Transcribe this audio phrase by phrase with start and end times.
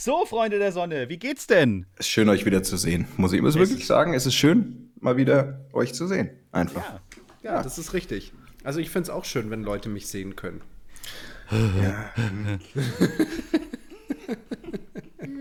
[0.00, 1.84] So, Freunde der Sonne, wie geht's denn?
[1.96, 3.08] Es ist schön, euch wieder zu sehen.
[3.16, 6.30] Muss ich muss wirklich sagen, es ist schön, mal wieder euch zu sehen.
[6.52, 6.84] Einfach.
[7.42, 8.32] Ja, ja das ist richtig.
[8.62, 10.60] Also ich finde es auch schön, wenn Leute mich sehen können.
[11.50, 12.14] Ja.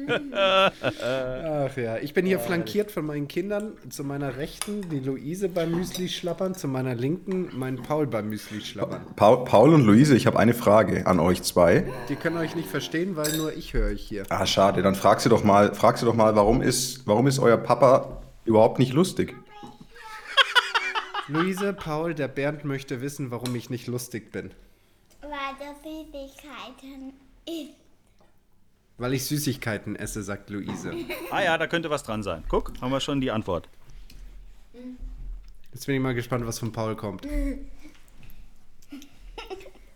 [0.07, 3.73] Ach ja, ich bin hier flankiert von meinen Kindern.
[3.89, 8.61] Zu meiner Rechten die Luise beim Müsli schlappern, zu meiner Linken mein Paul beim Müsli
[8.61, 9.01] schlappern.
[9.15, 11.91] Paul, Paul und Luise, ich habe eine Frage an euch zwei.
[12.09, 14.23] Die können euch nicht verstehen, weil nur ich höre euch hier.
[14.29, 14.81] Ah, schade.
[14.81, 18.21] Dann frag sie doch mal, frag sie doch mal, warum ist, warum ist euer Papa
[18.45, 19.35] überhaupt nicht lustig?
[21.27, 24.51] Luise, Paul, der Bernd möchte wissen, warum ich nicht lustig bin.
[25.21, 27.13] Weil das Süßigkeiten
[27.45, 27.86] ist.
[28.97, 30.91] Weil ich Süßigkeiten esse, sagt Luise.
[31.29, 32.43] Ah ja, da könnte was dran sein.
[32.49, 33.69] Guck, haben wir schon die Antwort.
[35.73, 37.23] Jetzt bin ich mal gespannt, was von Paul kommt.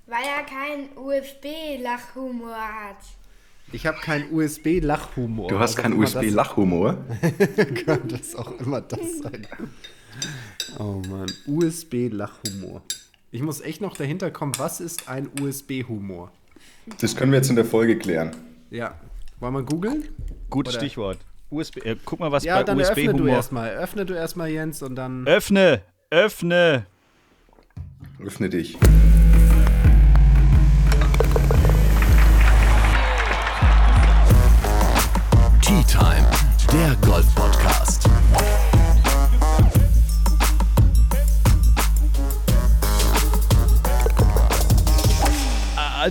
[0.05, 2.97] Weil er keinen USB-Lachhumor hat.
[3.71, 5.47] Ich habe keinen USB-Lachhumor.
[5.47, 6.97] Du hast keinen das- USB-Lachhumor.
[7.85, 9.47] Könnte es auch immer das sein.
[10.77, 12.81] Oh Mann, USB-Lachhumor.
[13.31, 16.31] Ich muss echt noch dahinter kommen, was ist ein USB-Humor?
[16.99, 18.35] Das können wir jetzt in der Folge klären.
[18.71, 18.95] Ja.
[19.39, 20.07] Wollen wir googeln?
[20.49, 21.17] Gutes Stichwort.
[21.49, 23.27] USB, äh, guck mal, was Ja, bei dann öffne du USB-Humor.
[23.35, 23.69] erstmal.
[23.71, 25.27] Öffne du erstmal, Jens, und dann.
[25.27, 26.85] Öffne, öffne.
[28.23, 28.77] Öffne dich.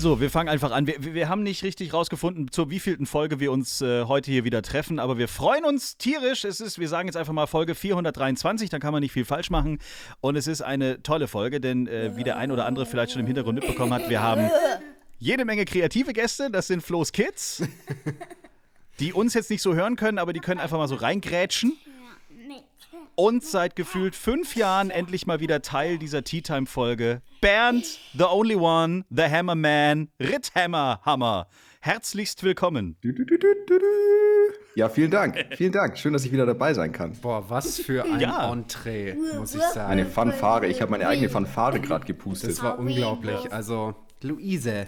[0.01, 0.87] Also, wir fangen einfach an.
[0.87, 4.63] Wir, wir- haben nicht richtig rausgefunden, zur wievielten Folge wir uns äh, heute hier wieder
[4.63, 6.47] treffen, aber wir freuen uns tierisch.
[6.47, 9.51] Es ist, wir sagen jetzt einfach mal Folge 423, da kann man nicht viel falsch
[9.51, 9.79] machen.
[10.23, 13.21] Und es ist eine tolle Folge, denn äh, wie der ein oder andere vielleicht schon
[13.21, 14.49] im Hintergrund mitbekommen hat, wir haben
[15.19, 16.51] jede Menge kreative Gäste.
[16.51, 17.63] Das sind Flo's Kids,
[19.01, 21.75] die uns jetzt nicht so hören können, aber die können einfach mal so reingrätschen.
[23.23, 27.21] Und seit gefühlt fünf Jahren endlich mal wieder Teil dieser Tea Time Folge.
[27.43, 27.85] Bernd,
[28.17, 31.47] the only one, the Hammer Man, Ritthammer Hammer.
[31.83, 32.97] Herzlichst willkommen.
[34.75, 35.37] Ja, vielen Dank.
[35.55, 35.99] Vielen Dank.
[35.99, 37.13] Schön, dass ich wieder dabei sein kann.
[37.21, 38.51] Boah, was für ein Ja.
[38.51, 39.91] Entree, muss ich sagen.
[39.91, 40.67] Eine Fanfare.
[40.67, 42.53] Ich habe meine eigene Fanfare gerade gepustet.
[42.53, 43.53] Das war unglaublich.
[43.53, 44.87] Also, Luise.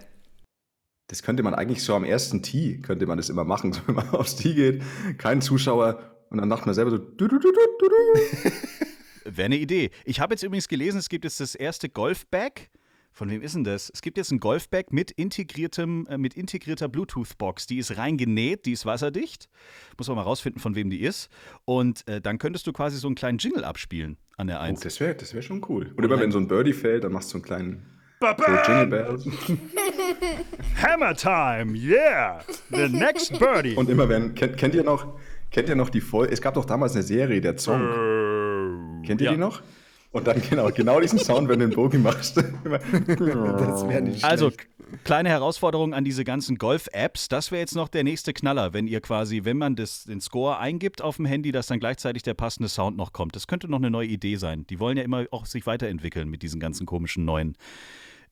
[1.08, 3.96] Das könnte man eigentlich so am ersten Tee, könnte man das immer machen, so wenn
[3.96, 4.82] man aufs Tee geht,
[5.18, 7.48] kein Zuschauer und dann macht man selber so du, du, du.
[9.25, 9.91] Wäre eine Idee.
[10.04, 12.70] Ich habe jetzt übrigens gelesen, es gibt jetzt das erste Golfbag.
[13.15, 13.91] Von wem ist denn das?
[13.93, 17.66] Es gibt jetzt ein Golfbag mit integriertem, äh, mit integrierter Bluetooth-Box.
[17.66, 19.50] Die ist reingenäht, die ist wasserdicht.
[19.98, 21.28] Muss man mal rausfinden, von wem die ist.
[21.66, 24.81] Und äh, dann könntest du quasi so einen kleinen Jingle abspielen an der Oh, 1.
[24.81, 25.93] das wäre das wär schon cool.
[25.94, 27.84] Und immer wenn so ein Birdie fällt, dann machst du so einen kleinen
[28.20, 29.26] so Jingle Bells.
[30.82, 32.41] Hammer Time, yeah!
[32.70, 33.75] The next birdie.
[33.75, 35.19] Und immer wenn, kennt, kennt ihr noch,
[35.52, 39.02] kennt ihr noch die Folge, es gab doch damals eine Serie, der Song.
[39.04, 39.32] Kennt ihr ja.
[39.32, 39.62] die noch?
[40.12, 42.36] Und dann genau, genau diesen Sound, wenn du den Bogen machst.
[42.64, 44.68] Das wäre nicht Also, schlecht.
[45.04, 47.28] kleine Herausforderung an diese ganzen Golf-Apps.
[47.28, 50.58] Das wäre jetzt noch der nächste Knaller, wenn ihr quasi, wenn man das, den Score
[50.58, 53.34] eingibt auf dem Handy, dass dann gleichzeitig der passende Sound noch kommt.
[53.36, 54.66] Das könnte noch eine neue Idee sein.
[54.69, 57.56] Die wollen ja immer auch sich weiterentwickeln mit diesen ganzen komischen neuen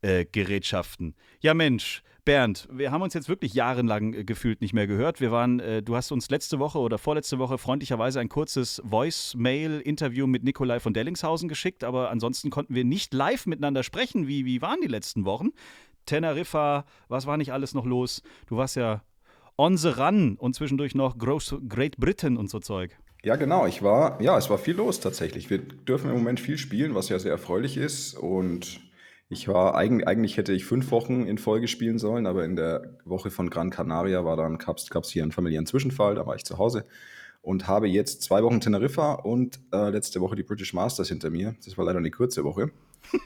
[0.03, 1.15] äh, Gerätschaften.
[1.41, 5.21] Ja, Mensch, Bernd, wir haben uns jetzt wirklich jahrelang äh, gefühlt nicht mehr gehört.
[5.21, 10.27] Wir waren, äh, du hast uns letzte Woche oder vorletzte Woche freundlicherweise ein kurzes Voice-Mail-Interview
[10.27, 14.27] mit Nikolai von Dellingshausen geschickt, aber ansonsten konnten wir nicht live miteinander sprechen.
[14.27, 15.51] Wie, wie waren die letzten Wochen?
[16.07, 18.23] Teneriffa, was war nicht alles noch los?
[18.47, 19.03] Du warst ja
[19.57, 22.99] on the run und zwischendurch noch Groß Great Britain und so Zeug.
[23.23, 23.67] Ja, genau.
[23.67, 25.51] Ich war, ja, es war viel los tatsächlich.
[25.51, 28.17] Wir dürfen im Moment viel spielen, was ja sehr erfreulich ist.
[28.17, 28.81] Und
[29.31, 32.99] ich war, eigentlich, eigentlich hätte ich fünf Wochen in Folge spielen sollen, aber in der
[33.05, 36.45] Woche von Gran Canaria war dann, gab es hier einen familiären Zwischenfall, da war ich
[36.45, 36.85] zu Hause
[37.41, 41.55] und habe jetzt zwei Wochen Teneriffa und äh, letzte Woche die British Masters hinter mir.
[41.65, 42.71] Das war leider eine kurze Woche.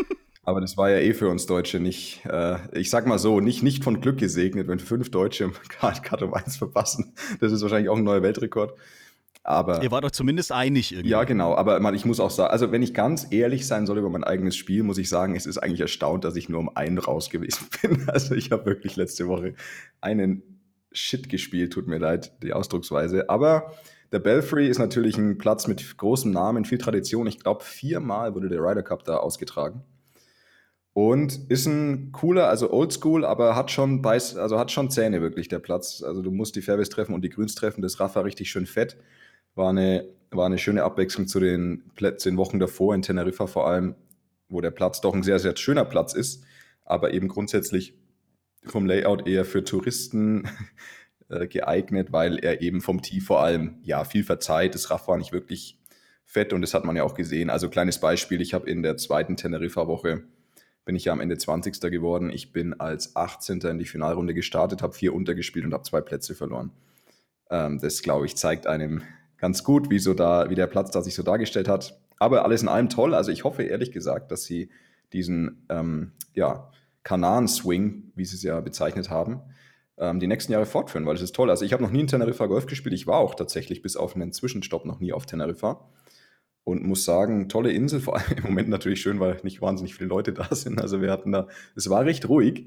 [0.46, 3.62] Aber das war ja eh für uns Deutsche nicht, äh, ich sag mal so, nicht,
[3.62, 7.14] nicht von Glück gesegnet, wenn fünf Deutsche im Cut um 1 verpassen.
[7.40, 8.74] Das ist wahrscheinlich auch ein neuer Weltrekord.
[9.46, 11.10] Aber Ihr wart doch zumindest einig irgendwie.
[11.10, 11.54] ja, genau.
[11.54, 14.24] Aber man, ich muss auch sagen, also wenn ich ganz ehrlich sein soll über mein
[14.24, 17.28] eigenes Spiel, muss ich sagen, es ist eigentlich erstaunt, dass ich nur um einen raus
[17.28, 18.08] gewesen bin.
[18.08, 19.54] Also ich habe wirklich letzte Woche
[20.00, 20.42] einen
[20.92, 23.28] Shit gespielt, tut mir leid, die Ausdrucksweise.
[23.28, 23.74] Aber
[24.12, 27.26] der Belfry ist natürlich ein Platz mit großem Namen, viel Tradition.
[27.26, 29.82] Ich glaube, viermal wurde der Ryder Cup da ausgetragen.
[30.94, 35.48] Und ist ein cooler, also oldschool, aber hat schon Beiß, also hat schon Zähne wirklich,
[35.48, 36.02] der Platz.
[36.02, 37.82] Also du musst die Fairways treffen und die Grüns treffen.
[37.82, 38.96] Das Raff war richtig schön fett.
[39.54, 43.94] War eine, war eine schöne Abwechslung zu den den Wochen davor in Teneriffa vor allem,
[44.48, 46.44] wo der Platz doch ein sehr, sehr schöner Platz ist,
[46.84, 47.94] aber eben grundsätzlich
[48.64, 50.48] vom Layout eher für Touristen
[51.28, 54.74] äh, geeignet, weil er eben vom Tee vor allem ja viel verzeiht.
[54.74, 55.78] Das Raff war nicht wirklich
[56.24, 57.50] fett und das hat man ja auch gesehen.
[57.50, 60.24] Also kleines Beispiel, ich habe in der zweiten Teneriffa-Woche
[60.84, 61.80] bin ich ja am Ende 20.
[61.80, 62.30] geworden.
[62.30, 63.60] Ich bin als 18.
[63.60, 66.72] in die Finalrunde gestartet, habe vier untergespielt und habe zwei Plätze verloren.
[67.50, 69.02] Ähm, das, glaube ich, zeigt einem
[69.38, 71.98] ganz gut, wie, so da, wie der Platz da sich so dargestellt hat.
[72.18, 73.14] Aber alles in allem toll.
[73.14, 74.70] Also ich hoffe ehrlich gesagt, dass sie
[75.12, 76.70] diesen ähm, ja,
[77.02, 79.40] Kanan-Swing, wie sie es ja bezeichnet haben,
[79.98, 81.50] ähm, die nächsten Jahre fortführen, weil es ist toll.
[81.50, 82.94] Also ich habe noch nie in Teneriffa Golf gespielt.
[82.94, 85.88] Ich war auch tatsächlich bis auf einen Zwischenstopp noch nie auf Teneriffa
[86.64, 90.08] und muss sagen, tolle Insel, vor allem im Moment natürlich schön, weil nicht wahnsinnig viele
[90.08, 90.80] Leute da sind.
[90.80, 92.66] Also wir hatten da, es war recht ruhig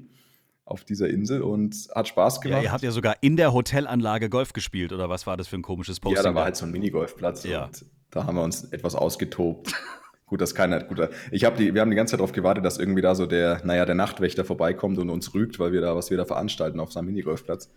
[0.68, 2.58] auf dieser Insel und hat Spaß gemacht.
[2.58, 5.56] Ja, ihr habt ja sogar in der Hotelanlage Golf gespielt oder was war das für
[5.56, 6.16] ein komisches Posting?
[6.16, 7.64] Ja, da war halt so ein Minigolfplatz ja.
[7.64, 9.72] und da haben wir uns etwas ausgetobt.
[10.26, 11.08] gut, das keiner gut.
[11.30, 13.64] Ich habe die, wir haben die ganze Zeit darauf gewartet, dass irgendwie da so der,
[13.64, 16.92] naja, der Nachtwächter vorbeikommt und uns rügt, weil wir da, was wir da veranstalten auf
[16.92, 17.70] so einem Minigolfplatz.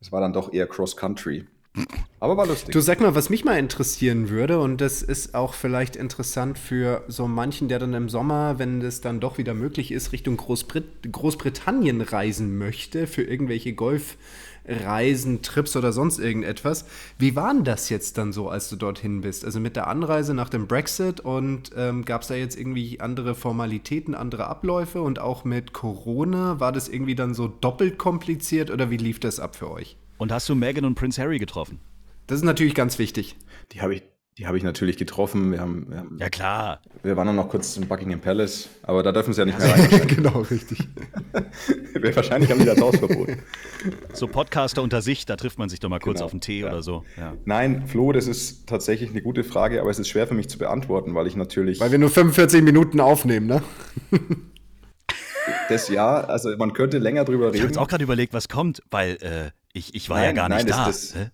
[0.00, 1.46] Es war dann doch eher Cross-Country.
[2.18, 2.72] Aber war lustig.
[2.72, 7.04] Du sag mal, was mich mal interessieren würde, und das ist auch vielleicht interessant für
[7.08, 11.12] so manchen, der dann im Sommer, wenn es dann doch wieder möglich ist, Richtung Großbrit
[11.12, 16.86] Großbritannien reisen möchte, für irgendwelche Golfreisen, Trips oder sonst irgendetwas.
[17.18, 19.44] Wie war denn das jetzt dann so, als du dorthin bist?
[19.44, 23.34] Also mit der Anreise nach dem Brexit und ähm, gab es da jetzt irgendwie andere
[23.34, 26.58] Formalitäten, andere Abläufe und auch mit Corona?
[26.60, 29.98] War das irgendwie dann so doppelt kompliziert oder wie lief das ab für euch?
[30.18, 31.78] Und hast du Meghan und Prince Harry getroffen?
[32.26, 33.36] Das ist natürlich ganz wichtig.
[33.72, 34.02] Die habe ich,
[34.38, 35.52] die hab ich natürlich getroffen.
[35.52, 36.80] Wir, haben, wir, haben, ja, klar.
[37.02, 40.06] Wir waren noch kurz im Buckingham Palace, aber da dürfen sie ja nicht mehr rein.
[40.08, 40.78] genau, richtig.
[42.14, 43.28] wahrscheinlich haben die das Hausverbot.
[44.14, 46.60] So Podcaster unter sich, da trifft man sich doch mal kurz Genau, auf einen Tee
[46.60, 46.68] ja.
[46.68, 47.04] oder so.
[47.16, 47.34] Ja.
[47.44, 50.58] Nein, Flo, das ist tatsächlich eine gute Frage, aber es ist schwer für mich zu
[50.58, 53.62] beantworten, weil ich natürlich Weil wir nur 45 Minuten aufnehmen, ne?
[55.68, 57.66] das Jahr, also man könnte länger drüber Ich habe reden.
[57.66, 60.64] jetzt auch gerade überlegt, was kommt, weil äh, ich, ich war ja Nein, gar nein,
[60.64, 60.86] nicht das- da.
[60.86, 61.30] das- Hä?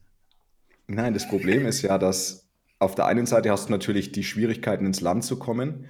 [0.89, 2.49] Nein, das Problem ist ja, dass
[2.79, 5.87] auf der einen Seite hast du natürlich die Schwierigkeiten ins Land zu kommen,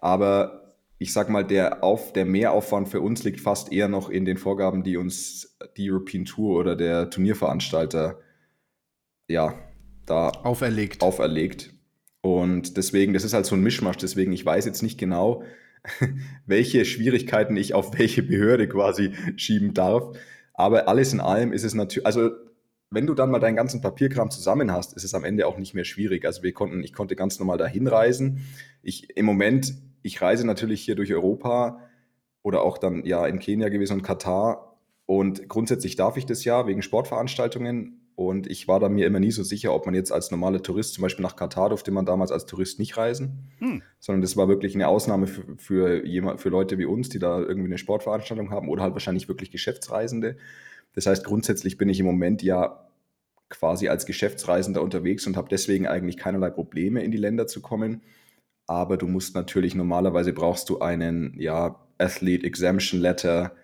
[0.00, 4.24] aber ich sag mal, der, auf, der Mehraufwand für uns liegt fast eher noch in
[4.24, 8.20] den Vorgaben, die uns die European Tour oder der Turnierveranstalter
[9.28, 9.54] ja
[10.06, 11.02] da Auferlegt.
[11.02, 11.70] auferlegt.
[12.20, 15.42] Und deswegen, das ist halt so ein Mischmasch, deswegen, ich weiß jetzt nicht genau,
[16.46, 20.16] welche Schwierigkeiten ich auf welche Behörde quasi schieben darf.
[20.54, 22.30] Aber alles in allem ist es natürlich, also
[22.90, 25.72] wenn du dann mal deinen ganzen Papierkram zusammen hast, ist es am Ende auch nicht
[25.74, 26.26] mehr schwierig.
[26.26, 28.42] Also wir konnten, ich konnte ganz normal dahin reisen.
[28.82, 31.80] Ich im Moment, ich reise natürlich hier durch Europa
[32.42, 34.78] oder auch dann ja in Kenia gewesen und Katar.
[35.06, 38.01] Und grundsätzlich darf ich das ja wegen Sportveranstaltungen.
[38.26, 40.94] Und ich war da mir immer nie so sicher, ob man jetzt als normaler Tourist,
[40.94, 43.82] zum Beispiel nach Katar durfte man damals als Tourist nicht reisen, Hm.
[44.00, 47.38] sondern das war wirklich eine Ausnahme für, für, jemand, für Leute wie uns, die da
[47.40, 50.36] irgendwie eine Sportveranstaltung haben oder halt wahrscheinlich wirklich Geschäftsreisende.
[50.94, 52.88] Das heißt, grundsätzlich bin ich im Moment ja
[53.48, 58.02] quasi als Geschäftsreisender unterwegs und habe deswegen eigentlich keinerlei Probleme, in die Länder zu kommen.
[58.66, 63.54] Aber du musst natürlich, normalerweise brauchst du einen, ja, Athlete Exemption Letter,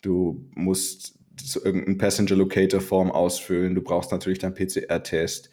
[0.00, 5.50] du musst so irgendein Passenger Locator Form ausfüllen, du brauchst natürlich deinen PCR-Test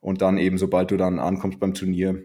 [0.00, 2.24] und dann eben, sobald du dann ankommst beim Turnier,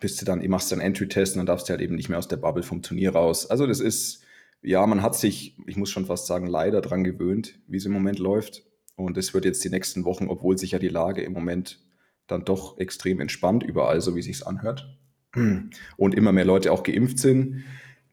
[0.00, 2.18] bist du dann, machst du einen Entry-Test und dann darfst du halt eben nicht mehr
[2.18, 3.46] aus der Bubble vom Turnier raus.
[3.46, 4.22] Also das ist,
[4.62, 7.92] ja, man hat sich, ich muss schon fast sagen, leider dran gewöhnt, wie es im
[7.92, 8.64] Moment läuft.
[8.96, 11.80] Und es wird jetzt die nächsten Wochen, obwohl sich ja die Lage im Moment
[12.26, 14.98] dann doch extrem entspannt überall, so wie es sich anhört.
[15.96, 17.64] Und immer mehr Leute auch geimpft sind,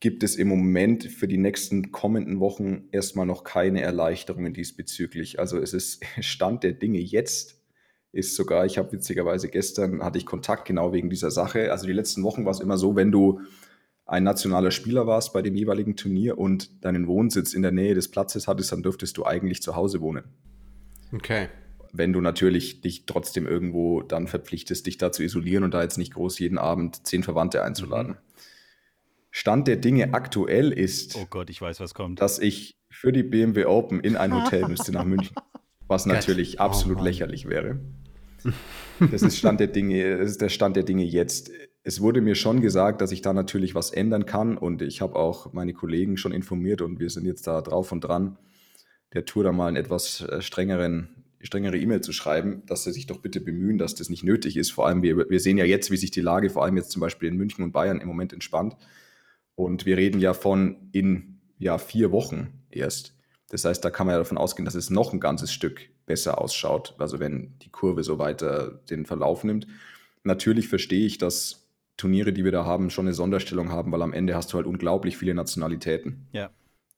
[0.02, 5.40] gibt es im Moment für die nächsten kommenden Wochen erstmal noch keine Erleichterungen diesbezüglich.
[5.40, 7.62] Also es ist Stand der Dinge jetzt
[8.12, 11.72] ist sogar, ich habe witzigerweise gestern, hatte ich Kontakt genau wegen dieser Sache.
[11.72, 13.40] Also die letzten Wochen war es immer so, wenn du
[14.06, 18.12] ein nationaler Spieler warst bei dem jeweiligen Turnier und deinen Wohnsitz in der Nähe des
[18.12, 20.26] Platzes hattest, dann dürftest du eigentlich zu Hause wohnen.
[21.14, 21.48] Okay.
[21.94, 25.98] Wenn du natürlich dich trotzdem irgendwo dann verpflichtest, dich da zu isolieren und da jetzt
[25.98, 28.18] nicht groß jeden Abend zehn Verwandte einzuladen.
[29.32, 32.22] Stand der Dinge aktuell ist, Oh Gott, ich weiß, was kommt.
[32.22, 35.36] dass ich für die BMW Open in ein Hotel müsste nach München,
[35.88, 37.06] was natürlich Oh absolut Mann.
[37.06, 37.80] lächerlich wäre.
[39.12, 41.52] Das ist Stand der Dinge, das ist der Stand der Dinge jetzt.
[41.84, 45.16] Es wurde mir schon gesagt, dass ich da natürlich was ändern kann und ich habe
[45.16, 48.38] auch meine Kollegen schon informiert und wir sind jetzt da drauf und dran,
[49.14, 51.10] der Tour da mal einen etwas äh, strengeren,
[51.42, 54.72] strengere E-Mail zu schreiben, dass sie sich doch bitte bemühen, dass das nicht nötig ist.
[54.72, 57.00] Vor allem, wir, wir sehen ja jetzt, wie sich die Lage vor allem jetzt zum
[57.00, 58.76] Beispiel in München und Bayern im Moment entspannt.
[59.56, 63.16] Und wir reden ja von in ja, vier Wochen erst.
[63.50, 66.42] Das heißt, da kann man ja davon ausgehen, dass es noch ein ganzes Stück besser
[66.42, 69.68] ausschaut, also wenn die Kurve so weiter den Verlauf nimmt.
[70.24, 71.68] Natürlich verstehe ich, dass
[71.98, 74.66] Turniere, die wir da haben, schon eine Sonderstellung haben, weil am Ende hast du halt
[74.66, 76.28] unglaublich viele Nationalitäten.
[76.32, 76.50] Ja.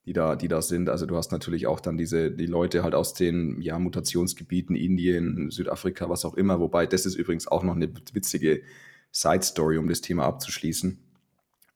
[0.06, 0.88] die da, die da sind.
[0.88, 5.50] Also du hast natürlich auch dann diese, die Leute halt aus den ja, Mutationsgebieten, Indien,
[5.50, 6.60] Südafrika, was auch immer.
[6.60, 8.62] Wobei, das ist übrigens auch noch eine witzige
[9.12, 10.98] Side-Story, um das Thema abzuschließen.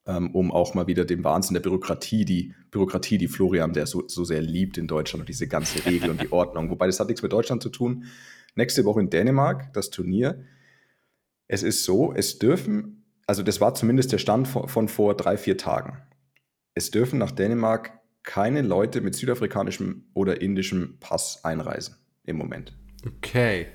[0.09, 4.09] Ähm, um auch mal wieder den Wahnsinn der Bürokratie, die Bürokratie, die Florian, der so,
[4.09, 6.71] so sehr liebt in Deutschland und diese ganze Regel und die Ordnung.
[6.71, 8.07] Wobei das hat nichts mit Deutschland zu tun.
[8.55, 10.47] Nächste Woche in Dänemark, das Turnier.
[11.47, 15.37] Es ist so, es dürfen, also das war zumindest der Stand von, von vor drei,
[15.37, 15.99] vier Tagen.
[16.73, 22.73] Es dürfen nach Dänemark keine Leute mit südafrikanischem oder indischem Pass einreisen im Moment.
[23.07, 23.67] Okay.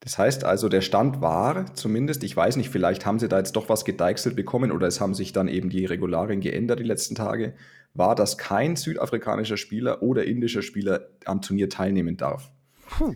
[0.00, 3.56] Das heißt also, der Stand war zumindest, ich weiß nicht, vielleicht haben sie da jetzt
[3.56, 7.14] doch was gedeichselt bekommen oder es haben sich dann eben die Regularien geändert die letzten
[7.14, 7.54] Tage,
[7.94, 12.52] war, dass kein südafrikanischer Spieler oder indischer Spieler am Turnier teilnehmen darf.
[12.88, 13.14] Puh.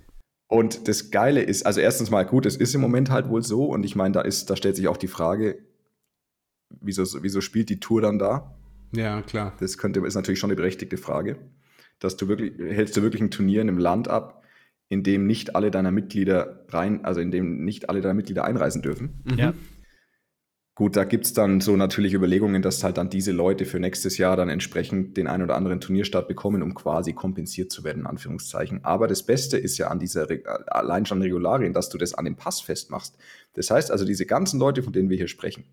[0.48, 3.66] Und das Geile ist, also erstens mal gut, es ist im Moment halt wohl so
[3.66, 5.58] und ich meine, da ist, da stellt sich auch die Frage,
[6.80, 8.56] wieso, wieso spielt die Tour dann da?
[8.92, 9.54] Ja, klar.
[9.60, 11.36] Das könnte, ist natürlich schon eine berechtigte Frage.
[12.00, 14.39] Dass du wirklich, hältst du wirklich ein Turnier in einem Land ab,
[14.90, 18.82] in dem nicht alle deiner Mitglieder rein, also in dem nicht alle deiner Mitglieder einreisen
[18.82, 19.22] dürfen.
[19.24, 19.38] Mhm.
[19.38, 19.54] Ja.
[20.74, 24.18] Gut, da gibt es dann so natürlich Überlegungen, dass halt dann diese Leute für nächstes
[24.18, 28.06] Jahr dann entsprechend den ein oder anderen Turnierstart bekommen, um quasi kompensiert zu werden, in
[28.06, 28.82] Anführungszeichen.
[28.82, 30.26] Aber das Beste ist ja an dieser
[30.66, 33.16] allein schon Regularien, dass du das an dem Pass festmachst.
[33.54, 35.64] Das heißt also, diese ganzen Leute, von denen wir hier sprechen,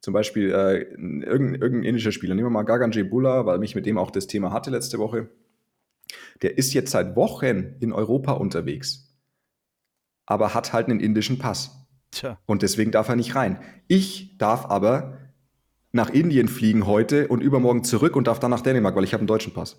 [0.00, 3.86] zum Beispiel äh, irgendein, irgendein indischer Spieler, nehmen wir mal Gagan Bulla, weil mich mit
[3.86, 5.30] dem auch das Thema hatte letzte Woche,
[6.42, 9.16] der ist jetzt seit Wochen in Europa unterwegs,
[10.26, 11.86] aber hat halt einen indischen Pass.
[12.10, 12.38] Tja.
[12.46, 13.58] Und deswegen darf er nicht rein.
[13.88, 15.18] Ich darf aber
[15.92, 19.20] nach Indien fliegen heute und übermorgen zurück und darf dann nach Dänemark, weil ich habe
[19.20, 19.76] einen deutschen Pass.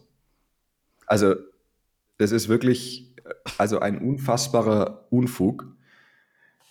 [1.06, 1.36] Also,
[2.18, 3.16] das ist wirklich
[3.58, 5.68] also ein unfassbarer Unfug.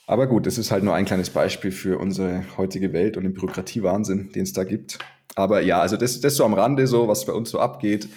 [0.06, 3.34] Aber gut, das ist halt nur ein kleines Beispiel für unsere heutige Welt und den
[3.34, 4.98] Bürokratiewahnsinn, den es da gibt.
[5.34, 8.08] Aber ja, also das, das so am Rande, so was bei uns so abgeht.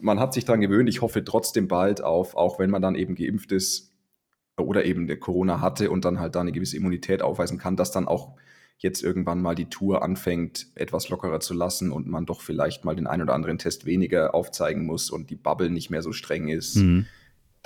[0.00, 0.88] Man hat sich daran gewöhnt.
[0.88, 3.92] Ich hoffe trotzdem bald auf, auch wenn man dann eben geimpft ist
[4.58, 8.08] oder eben Corona hatte und dann halt da eine gewisse Immunität aufweisen kann, dass dann
[8.08, 8.36] auch
[8.78, 12.94] jetzt irgendwann mal die Tour anfängt, etwas lockerer zu lassen und man doch vielleicht mal
[12.94, 16.48] den einen oder anderen Test weniger aufzeigen muss und die Bubble nicht mehr so streng
[16.48, 16.76] ist.
[16.76, 17.06] Mhm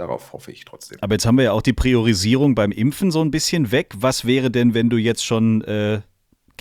[0.00, 0.98] darauf hoffe ich trotzdem.
[1.00, 3.92] Aber jetzt haben wir ja auch die Priorisierung beim Impfen so ein bisschen weg.
[3.98, 6.00] Was wäre denn, wenn du jetzt schon äh,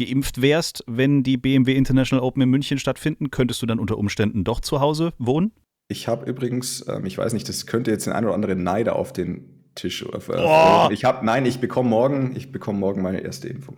[0.05, 3.31] geimpft wärst, wenn die BMW International Open in München stattfinden?
[3.31, 5.51] Könntest du dann unter Umständen doch zu Hause wohnen?
[5.87, 8.95] Ich habe übrigens, ähm, ich weiß nicht, das könnte jetzt den ein oder anderen Neider
[8.95, 10.03] auf den Tisch.
[10.03, 10.89] Äh, oh.
[10.91, 13.77] Ich habe, nein, ich bekomme morgen, ich bekomme morgen meine erste Impfung.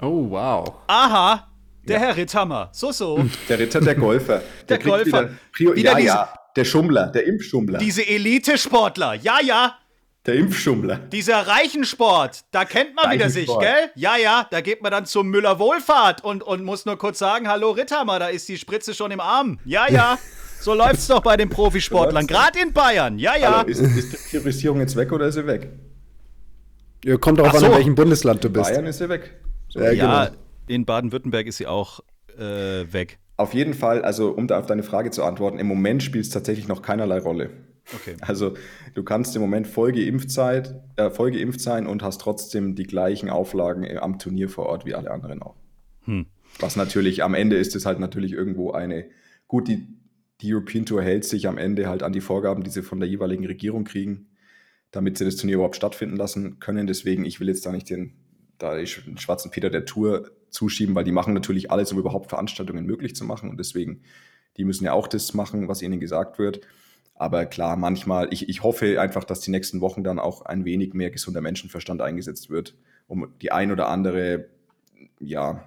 [0.00, 0.74] Oh, wow.
[0.88, 1.48] Aha,
[1.86, 2.06] der ja.
[2.06, 2.70] Herr Ritthammer.
[2.72, 3.24] So, so.
[3.48, 4.42] Der Ritter, der Golfer.
[4.68, 5.06] Der, der Golfer.
[5.06, 6.34] Wieder, Prio wieder ja, ja.
[6.56, 7.78] Der Schummler, der Impfschummler.
[7.78, 9.76] Diese Elite-Sportler, ja, ja.
[10.24, 10.98] Der Impfschummler.
[10.98, 13.90] Dieser Reichensport, da kennt man wieder sich, gell?
[13.96, 17.48] Ja, ja, da geht man dann zum Müller Wohlfahrt und, und muss nur kurz sagen,
[17.48, 19.58] hallo Ritthammer, da ist die Spritze schon im Arm.
[19.64, 20.18] Ja, ja.
[20.60, 23.18] So läuft's doch bei den Profisportlern, gerade in Bayern.
[23.18, 23.56] Ja, ja.
[23.56, 25.72] Hallo, ist, ist die Priorisierung jetzt weg oder ist sie weg?
[27.04, 27.66] Ja, kommt auch so.
[27.66, 28.70] an, in welchem Bundesland du bist.
[28.70, 29.34] Bayern ist sie weg.
[29.70, 29.80] So.
[29.80, 30.36] Ja, ja genau.
[30.68, 31.98] in Baden-Württemberg ist sie auch
[32.38, 33.18] äh, weg.
[33.38, 36.30] Auf jeden Fall, also um da auf deine Frage zu antworten, im Moment spielt es
[36.30, 37.50] tatsächlich noch keinerlei Rolle.
[37.94, 38.16] Okay.
[38.20, 38.54] Also
[38.94, 43.28] du kannst im Moment voll geimpft, äh, voll geimpft sein und hast trotzdem die gleichen
[43.28, 45.56] Auflagen am Turnier vor Ort wie alle anderen auch.
[46.04, 46.26] Hm.
[46.58, 49.06] Was natürlich am Ende ist es halt natürlich irgendwo eine,
[49.48, 49.86] gut, die,
[50.40, 53.08] die European Tour hält sich am Ende halt an die Vorgaben, die sie von der
[53.08, 54.28] jeweiligen Regierung kriegen,
[54.90, 56.86] damit sie das Turnier überhaupt stattfinden lassen können.
[56.86, 58.14] Deswegen, ich will jetzt da nicht den,
[58.58, 62.84] da den schwarzen Peter der Tour zuschieben, weil die machen natürlich alles, um überhaupt Veranstaltungen
[62.84, 63.48] möglich zu machen.
[63.48, 64.02] Und deswegen,
[64.56, 66.60] die müssen ja auch das machen, was ihnen gesagt wird.
[67.14, 70.94] Aber klar, manchmal, ich, ich hoffe einfach, dass die nächsten Wochen dann auch ein wenig
[70.94, 72.74] mehr gesunder Menschenverstand eingesetzt wird,
[73.06, 74.46] um die ein oder andere,
[75.20, 75.64] ja,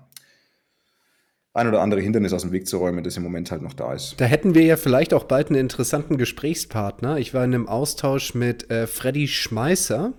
[1.53, 3.93] ein oder andere Hindernis aus dem Weg zu räumen, das im Moment halt noch da
[3.93, 4.15] ist.
[4.17, 7.17] Da hätten wir ja vielleicht auch bald einen interessanten Gesprächspartner.
[7.17, 10.13] Ich war in einem Austausch mit äh, Freddy Schmeißer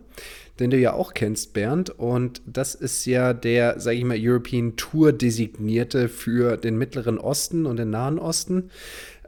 [0.58, 1.90] den du ja auch kennst, Bernd.
[1.90, 7.66] Und das ist ja der, sage ich mal, European Tour designierte für den Mittleren Osten
[7.66, 8.70] und den Nahen Osten.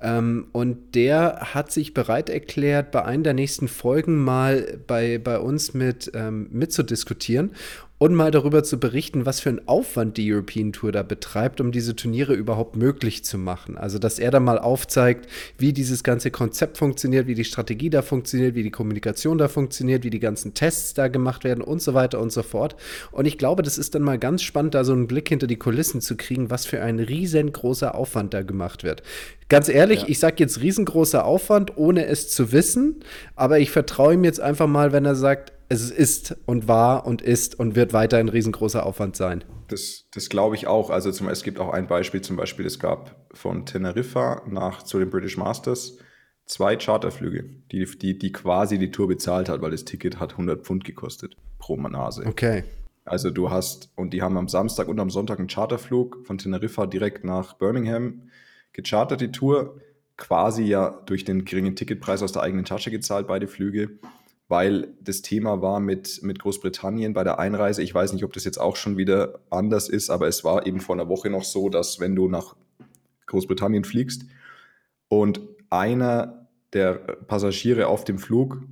[0.00, 5.38] Ähm, und der hat sich bereit erklärt, bei einer der nächsten Folgen mal bei, bei
[5.38, 7.52] uns mit ähm, mitzudiskutieren
[7.99, 11.73] und mal darüber zu berichten, was für einen Aufwand die European Tour da betreibt, um
[11.73, 13.76] diese Turniere überhaupt möglich zu machen.
[13.76, 15.28] Also, dass er da mal aufzeigt,
[15.59, 20.05] wie dieses ganze Konzept funktioniert, wie die Strategie da funktioniert, wie die Kommunikation da funktioniert,
[20.05, 22.76] wie die ganzen Tests da gemacht werden und so weiter und so fort.
[23.11, 25.57] Und ich glaube, das ist dann mal ganz spannend, da so einen Blick hinter die
[25.57, 29.02] Kulissen zu kriegen, was für ein riesengroßer Aufwand da gemacht wird.
[29.49, 30.09] Ganz ehrlich, ja.
[30.09, 32.97] ich sage jetzt riesengroßer Aufwand, ohne es zu wissen,
[33.35, 37.21] aber ich vertraue ihm jetzt einfach mal, wenn er sagt, es ist und war und
[37.23, 39.45] ist und wird weiter ein riesengroßer Aufwand sein.
[39.69, 40.91] Das, das glaube ich auch.
[40.91, 44.99] Also zum, es gibt auch ein Beispiel, zum Beispiel, es gab von Teneriffa nach zu
[44.99, 45.99] den British Masters
[46.47, 50.65] zwei Charterflüge, die, die, die quasi die Tour bezahlt hat, weil das Ticket hat 100
[50.65, 52.25] Pfund gekostet pro Nase.
[52.27, 52.65] Okay.
[53.05, 56.87] Also du hast, und die haben am Samstag und am Sonntag einen Charterflug von Teneriffa
[56.87, 58.31] direkt nach Birmingham
[58.73, 59.81] gechartert, die Tour.
[60.17, 64.01] Quasi ja durch den geringen Ticketpreis aus der eigenen Tasche gezahlt, beide Flüge
[64.49, 67.83] weil das Thema war mit, mit Großbritannien bei der Einreise.
[67.83, 70.81] Ich weiß nicht, ob das jetzt auch schon wieder anders ist, aber es war eben
[70.81, 72.57] vor einer Woche noch so, dass wenn du nach
[73.26, 74.25] Großbritannien fliegst
[75.09, 78.62] und einer der Passagiere auf dem Flug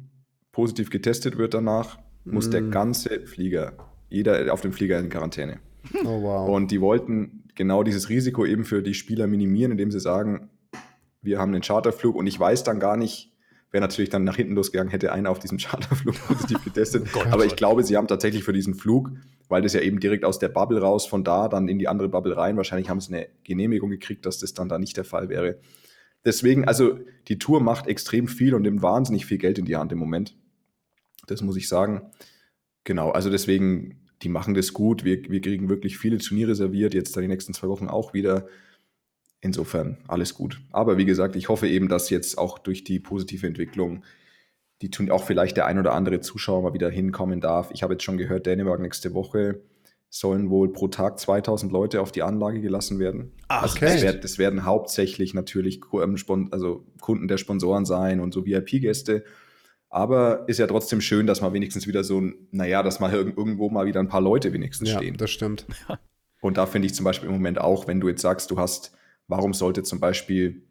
[0.50, 2.32] positiv getestet wird danach, mm.
[2.32, 2.70] muss der mm.
[2.70, 3.74] ganze Flieger,
[4.08, 5.60] jeder auf dem Flieger in Quarantäne.
[6.04, 6.48] Oh, wow.
[6.48, 10.48] Und die wollten genau dieses Risiko eben für die Spieler minimieren, indem sie sagen,
[11.20, 13.35] wir haben einen Charterflug und ich weiß dann gar nicht,
[13.70, 17.04] wäre natürlich dann nach hinten losgegangen, hätte einer auf diesem Charterflug positiv getestet.
[17.08, 19.10] oh Gott, Aber ich glaube, sie haben tatsächlich für diesen Flug,
[19.48, 22.08] weil das ja eben direkt aus der Bubble raus, von da dann in die andere
[22.08, 25.28] Bubble rein, wahrscheinlich haben sie eine Genehmigung gekriegt, dass das dann da nicht der Fall
[25.28, 25.58] wäre.
[26.24, 29.92] Deswegen, also die Tour macht extrem viel und nimmt wahnsinnig viel Geld in die Hand
[29.92, 30.36] im Moment.
[31.28, 32.10] Das muss ich sagen.
[32.82, 35.04] Genau, also deswegen, die machen das gut.
[35.04, 38.48] Wir, wir kriegen wirklich viele Turniere serviert, jetzt dann die nächsten zwei Wochen auch wieder.
[39.46, 40.60] Insofern alles gut.
[40.72, 44.02] Aber wie gesagt, ich hoffe eben, dass jetzt auch durch die positive Entwicklung
[44.82, 47.70] die tun auch vielleicht der ein oder andere Zuschauer mal wieder hinkommen darf.
[47.72, 49.62] Ich habe jetzt schon gehört, Dänemark nächste Woche
[50.10, 53.32] sollen wohl pro Tag 2000 Leute auf die Anlage gelassen werden.
[53.48, 53.86] Ach, also okay.
[53.86, 56.16] das, werden, das werden hauptsächlich natürlich ähm,
[56.50, 59.24] also Kunden der Sponsoren sein und so VIP-Gäste.
[59.88, 63.86] Aber ist ja trotzdem schön, dass man wenigstens wieder so, naja, dass mal irgendwo mal
[63.86, 65.16] wieder ein paar Leute wenigstens ja, stehen.
[65.16, 65.66] Das stimmt.
[66.40, 68.92] Und da finde ich zum Beispiel im Moment auch, wenn du jetzt sagst, du hast
[69.28, 70.62] Warum sollte zum Beispiel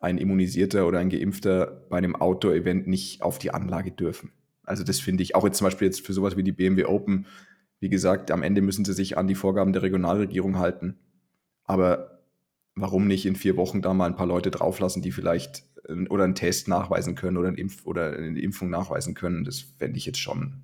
[0.00, 4.32] ein Immunisierter oder ein Geimpfter bei einem Outdoor-Event nicht auf die Anlage dürfen?
[4.64, 7.26] Also das finde ich auch jetzt zum Beispiel jetzt für sowas wie die BMW Open.
[7.80, 10.98] Wie gesagt, am Ende müssen sie sich an die Vorgaben der Regionalregierung halten.
[11.64, 12.22] Aber
[12.74, 15.64] warum nicht in vier Wochen da mal ein paar Leute drauflassen, die vielleicht
[16.08, 19.44] oder einen Test nachweisen können oder, einen Impf oder eine Impfung nachweisen können?
[19.44, 20.62] Das fände ich jetzt schon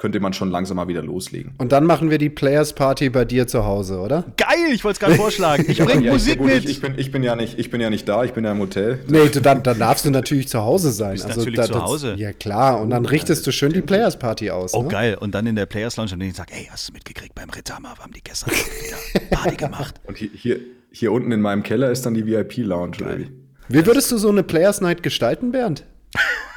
[0.00, 1.52] könnte man schon langsam mal wieder loslegen.
[1.58, 4.24] Und dann machen wir die Players Party bei dir zu Hause, oder?
[4.38, 5.66] Geil, ich wollte es gerade vorschlagen.
[5.68, 6.64] Ich bringe ja, Musik gut, mit.
[6.64, 8.52] Ich, ich, bin, ich, bin ja nicht, ich bin ja nicht da, ich bin ja
[8.52, 9.00] im Hotel.
[9.08, 11.12] Nee, du, dann, dann darfst du natürlich zu Hause sein.
[11.12, 12.14] Bist also, natürlich da, zu Hause.
[12.16, 12.80] ja, klar.
[12.80, 14.72] Und dann richtest du schön die Players Party aus.
[14.72, 14.88] Oh, ne?
[14.88, 15.16] geil.
[15.20, 17.94] Und dann in der Players Lounge und ich sag, ey, hast du mitgekriegt, beim Ritterhammer
[17.98, 20.00] haben die gestern wieder Party gemacht.
[20.06, 20.60] Und hier, hier,
[20.90, 23.30] hier unten in meinem Keller ist dann die VIP-Lounge, oder wie?
[23.68, 25.84] Wie würdest du so eine Players Night gestalten, Bernd?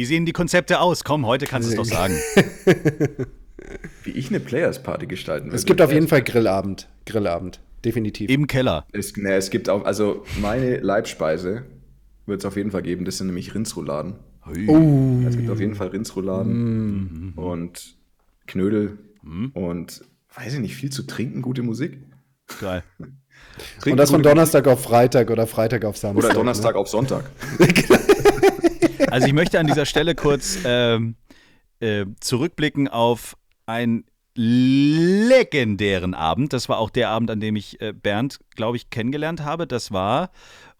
[0.00, 1.04] Wie sehen die Konzepte aus?
[1.04, 2.14] Komm, heute kannst du es doch sagen.
[4.04, 5.56] Wie ich eine Players Party gestalten würde.
[5.56, 6.88] Es gibt auf jeden Fall Grillabend.
[7.04, 7.60] Grillabend.
[7.84, 8.30] Definitiv.
[8.30, 8.86] Im Keller.
[8.92, 11.66] Es, ne, es gibt auch, also meine Leibspeise
[12.24, 13.04] wird es auf jeden Fall geben.
[13.04, 14.14] Das sind nämlich Rindsrouladen.
[14.68, 15.20] Oh.
[15.28, 17.38] Es gibt auf jeden Fall Rindsrouladen mm.
[17.38, 17.94] und
[18.46, 19.48] Knödel mm.
[19.52, 20.00] und
[20.34, 21.98] weiß ich nicht, viel zu trinken, gute Musik.
[22.58, 22.82] Geil.
[23.84, 26.24] und das von Donnerstag auf Freitag oder Freitag auf Samstag.
[26.24, 26.80] Oder Donnerstag ne?
[26.80, 27.30] auf Sonntag.
[29.10, 31.16] also ich möchte an dieser Stelle kurz ähm,
[31.80, 33.36] äh, zurückblicken auf
[33.66, 36.52] einen legendären Abend.
[36.52, 39.66] Das war auch der Abend, an dem ich äh, Bernd, glaube ich, kennengelernt habe.
[39.66, 40.30] Das war,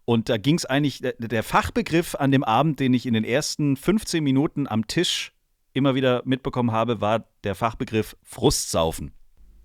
[0.05, 3.77] und da ging es eigentlich, der Fachbegriff an dem Abend, den ich in den ersten
[3.77, 5.33] 15 Minuten am Tisch
[5.73, 9.11] immer wieder mitbekommen habe, war der Fachbegriff Frustsaufen.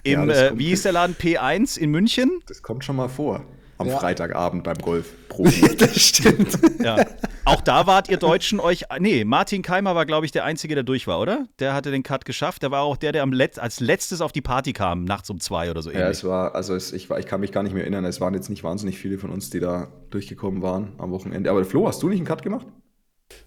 [0.05, 2.40] Im, ja, äh, wie hieß der Laden P1 in München?
[2.46, 3.44] Das kommt schon mal vor
[3.83, 3.99] am ja.
[3.99, 5.12] Freitagabend beim Golf.
[5.79, 6.59] das stimmt.
[6.83, 6.97] Ja.
[7.45, 8.85] Auch da wart ihr Deutschen euch.
[8.99, 11.47] Nee, Martin Keimer war, glaube ich, der Einzige, der durch war, oder?
[11.59, 12.62] Der hatte den Cut geschafft.
[12.62, 15.40] Der war auch der, der am Let als letztes auf die Party kam, nachts um
[15.40, 16.03] zwei oder so ähnlich.
[16.03, 18.05] Ja, es war, also es, ich, war, ich kann mich gar nicht mehr erinnern.
[18.05, 21.51] Es waren jetzt nicht wahnsinnig viele von uns, die da durchgekommen waren am Wochenende.
[21.51, 22.66] Aber Flo, hast du nicht einen Cut gemacht?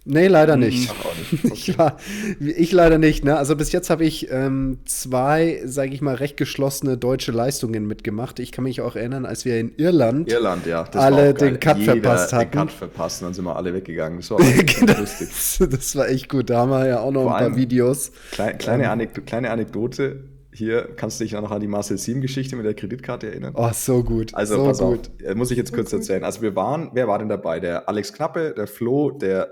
[0.07, 0.91] Nee, leider nicht.
[0.91, 1.45] Ach, nicht.
[1.45, 1.51] Okay.
[1.65, 1.97] Ich, war,
[2.39, 3.25] ich, leider nicht.
[3.25, 3.37] Ne?
[3.37, 8.39] Also bis jetzt habe ich ähm, zwei, sage ich mal, recht geschlossene deutsche Leistungen mitgemacht.
[8.39, 11.93] Ich kann mich auch erinnern, als wir in Irland, Irland ja, alle den Cut Jeder
[11.93, 12.51] verpasst hatten.
[12.51, 14.19] Den Cut verpasst, dann sind wir alle weggegangen.
[14.19, 15.29] Das war lustig.
[15.71, 16.51] Das war echt gut.
[16.51, 18.11] Da haben wir ja auch noch Vor ein paar Videos.
[18.31, 20.25] Kleine, kleine, ähm, Anek kleine Anekdote.
[20.51, 23.53] Hier kannst du dich auch noch an die Marcel Sieben-Geschichte mit der Kreditkarte erinnern.
[23.57, 24.33] Oh, so gut.
[24.35, 25.09] Also, so pass gut.
[25.27, 26.23] auf, muss ich jetzt kurz erzählen.
[26.23, 27.59] Also, wir waren, wer war denn dabei?
[27.59, 29.49] Der Alex Knappe, der Flo, der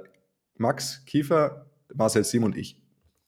[0.58, 2.80] Max Kiefer, Marcel Sim und ich.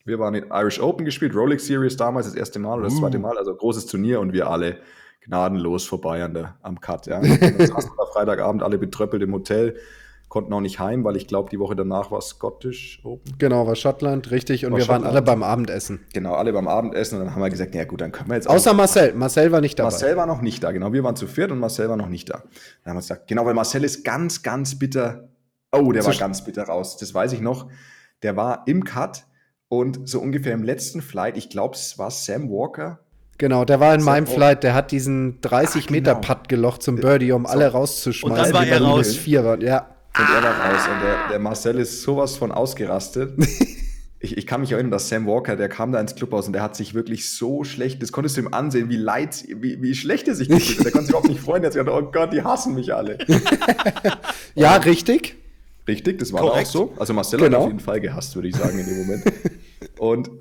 [0.05, 3.17] Wir waren in Irish Open gespielt, Rolex Series damals das erste Mal oder das zweite
[3.17, 3.21] uh.
[3.21, 4.77] Mal, also großes Turnier und wir alle
[5.25, 7.07] gnadenlos vorbei an der, am Cut.
[7.07, 7.19] Ja.
[7.21, 9.77] Dann saßen wir Freitagabend alle betröppelt im Hotel,
[10.29, 13.33] konnten auch nicht heim, weil ich glaube, die Woche danach war Scottish Open.
[13.39, 14.65] Genau, war Schottland, richtig.
[14.65, 15.05] Und war wir Schottland.
[15.05, 16.01] waren alle beim Abendessen.
[16.13, 17.19] Genau, alle beim Abendessen.
[17.19, 18.47] Und dann haben wir gesagt, ja gut, dann können wir jetzt.
[18.47, 19.13] Außer Marcel.
[19.15, 19.89] Marcel war nicht dabei.
[19.89, 20.93] Marcel war noch nicht da, genau.
[20.93, 22.43] Wir waren zu viert und Marcel war noch nicht da.
[22.83, 25.29] Dann haben wir gesagt, genau, weil Marcel ist ganz, ganz bitter
[25.79, 26.97] Oh, der war ganz bitter raus.
[26.97, 27.69] Das weiß ich noch.
[28.23, 29.25] der war im Cut
[29.67, 32.99] und so ungefähr im letzten Flight, ich glaube, es war Sam Walker.
[33.37, 34.37] Genau, der war in Sam meinem Walker.
[34.37, 36.27] Flight, der hat diesen 30 Ach, Meter genau.
[36.27, 38.37] Putt gelocht zum Birdie, um alle rauszuschmeißen.
[38.37, 39.07] Und dann war er bei raus.
[39.07, 39.61] minus vier waren.
[39.61, 39.89] Ja.
[40.17, 40.81] Und er war raus.
[40.87, 43.33] Und der, der Marcel ist sowas von ausgerastet.
[44.21, 46.63] Ich, ich kann mich erinnern, dass Sam Walker, der kam da ins Clubhaus und der
[46.63, 50.27] hat sich wirklich so schlecht, das konntest du ihm ansehen, wie leid, wie, wie schlecht
[50.27, 50.85] er sich gefühlt hat.
[50.85, 51.61] Der konnte sich überhaupt nicht freuen.
[51.61, 53.19] Er hat sich gedacht, oh Gott, die hassen mich alle.
[54.55, 55.35] ja, richtig.
[55.87, 56.67] Richtig, das war Korrekt.
[56.67, 56.93] auch so.
[56.97, 57.57] Also Marcel Genau.
[57.57, 59.23] hat auf jeden Fall gehasst, würde ich sagen, in dem Moment.
[59.99, 60.31] und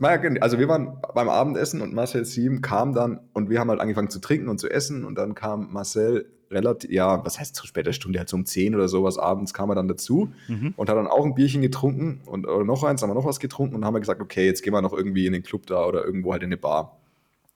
[0.42, 4.08] also wir waren beim Abendessen und Marcel Sieben kam dann und wir haben halt angefangen
[4.10, 7.92] zu trinken und zu essen und dann kam Marcel relativ, ja, was heißt zu später
[7.92, 10.32] Stunde, halt so um 10 oder sowas abends kam er dann dazu
[10.76, 13.40] und hat dann auch ein Bierchen getrunken und oder noch eins, haben wir noch was
[13.40, 15.84] getrunken und haben wir gesagt, okay, jetzt gehen wir noch irgendwie in den Club da
[15.84, 16.98] oder irgendwo halt in eine Bar.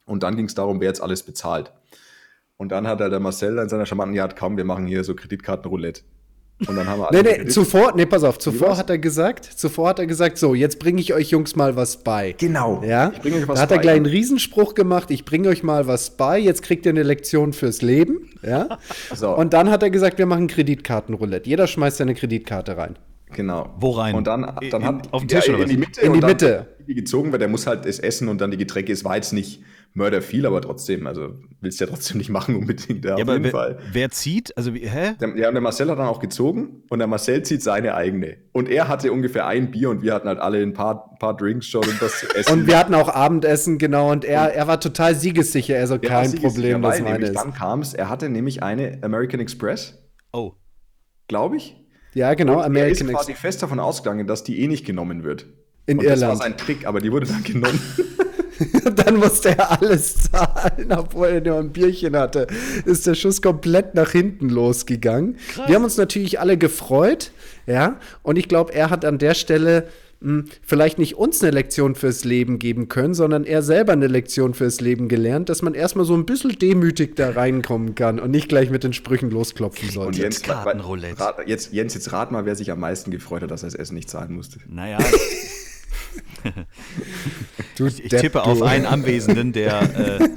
[0.04, 1.72] Und dann ging es darum, wer jetzt alles bezahlt.
[2.56, 5.14] Und dann hat er der Marcel in seiner charmanten Art, komm, wir machen hier so
[5.14, 6.02] Kreditkartenroulette.
[6.66, 8.98] Und dann haben wir Nee, alle nee, Kredit- zuvor, nee, pass auf, zuvor hat er
[8.98, 12.34] gesagt, zuvor hat er gesagt, so, jetzt bringe ich euch Jungs mal was bei.
[12.38, 12.82] Genau.
[12.84, 13.82] Ja, Ich bringe euch was da hat er bei.
[13.82, 17.52] gleich einen Riesenspruch gemacht, ich bringe euch mal was bei, jetzt kriegt ihr eine Lektion
[17.52, 18.78] fürs Leben, ja.
[19.14, 19.36] So.
[19.36, 21.48] Und dann hat er gesagt, wir machen Kreditkartenroulette.
[21.48, 22.96] Jeder schmeißt seine Kreditkarte rein.
[23.34, 23.74] Genau.
[23.78, 24.14] Wo rein?
[24.14, 25.76] Und dann, In- dann hat auf den Tisch ja, oder in die?
[25.76, 26.00] Mitte.
[26.00, 26.66] In die und dann Mitte.
[26.88, 28.90] Die gezogen wird, der muss halt das Essen und dann die Getränke.
[28.92, 29.60] Es war jetzt nicht
[29.94, 33.04] mörder viel, aber trotzdem, also willst du ja trotzdem nicht machen unbedingt.
[33.04, 33.78] Ja, Ja, auf aber jeden wer, Fall.
[33.92, 34.56] wer zieht?
[34.56, 35.14] Also, wie, hä?
[35.20, 38.36] Der, ja, und der Marcel hat dann auch gezogen und der Marcel zieht seine eigene.
[38.52, 41.66] Und er hatte ungefähr ein Bier und wir hatten halt alle ein paar, paar Drinks
[41.66, 42.52] schon und was zu essen.
[42.52, 46.00] Und wir hatten auch Abendessen, genau, und er, er war total siegessicher, er so, Ja,
[46.00, 47.34] kein Problem, das meine ist.
[47.34, 49.98] Dann kam es, er hatte nämlich eine American Express,
[50.32, 50.52] Oh.
[51.26, 51.74] Glaube ich.
[52.14, 53.40] Ja, genau, Und er American ist quasi Express.
[53.54, 55.46] fest davon ausgegangen, dass die eh nicht genommen wird.
[55.86, 56.42] In und Das war Irland.
[56.42, 57.80] sein Trick, aber die wurde dann genommen.
[58.96, 62.46] dann musste er alles zahlen, obwohl er nur ein Bierchen hatte.
[62.84, 65.36] Ist der Schuss komplett nach hinten losgegangen.
[65.66, 67.30] Wir haben uns natürlich alle gefreut,
[67.66, 67.98] ja.
[68.22, 69.88] Und ich glaube, er hat an der Stelle
[70.20, 74.54] mh, vielleicht nicht uns eine Lektion fürs Leben geben können, sondern er selber eine Lektion
[74.54, 78.48] fürs Leben gelernt, dass man erstmal so ein bisschen demütig da reinkommen kann und nicht
[78.48, 80.20] gleich mit den Sprüchen losklopfen Und sollte.
[80.22, 81.20] Jens, Kartenroulette.
[81.20, 83.74] rat, jetzt, Jens, jetzt rat mal, wer sich am meisten gefreut hat, dass er das
[83.76, 84.58] Essen nicht zahlen musste.
[84.68, 84.98] Naja,
[87.76, 88.44] Du ich Depp, tippe du.
[88.44, 90.28] auf einen Anwesenden, der äh,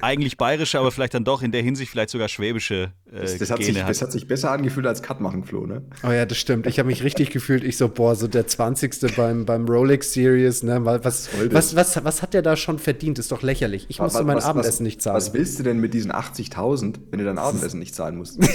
[0.00, 3.50] eigentlich bayerische, aber vielleicht dann doch in der Hinsicht vielleicht sogar schwäbische äh, Das, das,
[3.50, 3.90] hat Gene sich, hat.
[3.90, 5.82] das hat sich besser angefühlt als Cut machen, Flo, ne?
[6.06, 6.66] Oh ja, das stimmt.
[6.66, 7.64] Ich habe mich richtig gefühlt.
[7.64, 9.14] Ich so, boah, so der 20.
[9.16, 10.84] beim, beim Rolex Series, ne?
[10.84, 13.18] Was, was, was, was hat der da schon verdient?
[13.18, 13.86] Ist doch lächerlich.
[13.88, 15.16] Ich musste Was- mein was- Abendessen was, nicht zahlen.
[15.16, 18.38] Was willst du denn mit diesen 80.000, wenn du dein Abendessen nicht zahlen musst?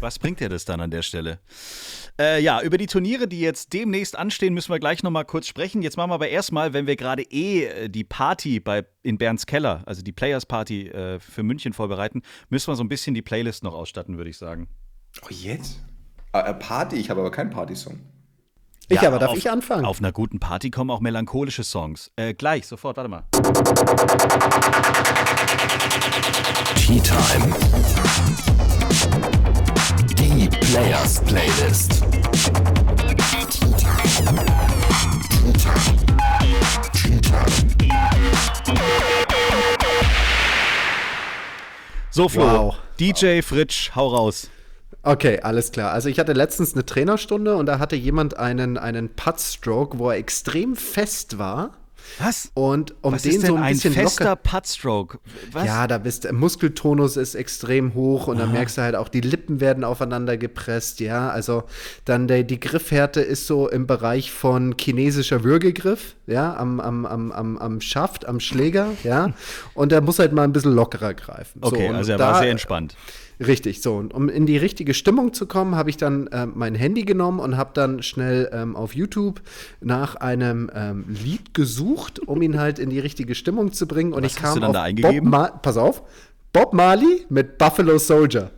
[0.00, 1.38] Was bringt dir das dann an der Stelle?
[2.20, 5.46] Äh, ja, über die Turniere, die jetzt demnächst anstehen, müssen wir gleich noch mal kurz
[5.46, 5.82] sprechen.
[5.82, 9.46] Jetzt machen wir aber erstmal, wenn wir gerade eh äh, die Party bei, in Bernds
[9.46, 13.22] Keller, also die Players Party äh, für München vorbereiten, müssen wir so ein bisschen die
[13.22, 14.68] Playlist noch ausstatten, würde ich sagen.
[15.22, 15.80] Oh, jetzt?
[16.32, 18.00] Äh, Party, ich habe aber keinen Partysong.
[18.88, 19.86] ich Ja, aber, darf auf, ich anfangen?
[19.86, 22.10] Auf einer guten Party kommen auch melancholische Songs.
[22.16, 23.24] Äh, gleich, sofort, warte mal.
[26.76, 27.54] Tea Time.
[30.72, 32.02] Players Playlist.
[42.10, 42.74] So, Flo, Wow.
[42.98, 44.48] DJ Fritsch, hau raus.
[45.02, 45.92] Okay, alles klar.
[45.92, 50.16] Also ich hatte letztens eine Trainerstunde und da hatte jemand einen, einen Putt-Stroke, wo er
[50.16, 51.81] extrem fest war.
[52.18, 52.50] Was?
[52.54, 54.36] Und um Was den ist denn so ein ein bisschen fester locker.
[54.36, 55.18] Puttstroke?
[55.52, 55.64] Was?
[55.66, 59.20] Ja, da bist der Muskeltonus ist extrem hoch und dann merkst du halt auch, die
[59.20, 61.30] Lippen werden aufeinander gepresst, ja.
[61.30, 61.64] Also
[62.04, 67.32] dann der, die Griffhärte ist so im Bereich von chinesischer Würgegriff, ja, am, am, am,
[67.32, 69.32] am, am Schaft, am Schläger, ja.
[69.74, 71.60] Und der muss halt mal ein bisschen lockerer greifen.
[71.62, 72.94] So, Okay, und also er da- war sehr entspannt.
[73.40, 73.94] Richtig, so.
[73.96, 77.40] Und um in die richtige Stimmung zu kommen, habe ich dann ähm, mein Handy genommen
[77.40, 79.40] und habe dann schnell ähm, auf YouTube
[79.80, 84.12] nach einem ähm, Lied gesucht, um ihn halt in die richtige Stimmung zu bringen.
[84.12, 85.30] Und Was ich hast kam du dann auf da eingegeben?
[85.30, 86.02] Bob Ma Pass auf,
[86.52, 88.50] Bob Marley mit Buffalo Soldier.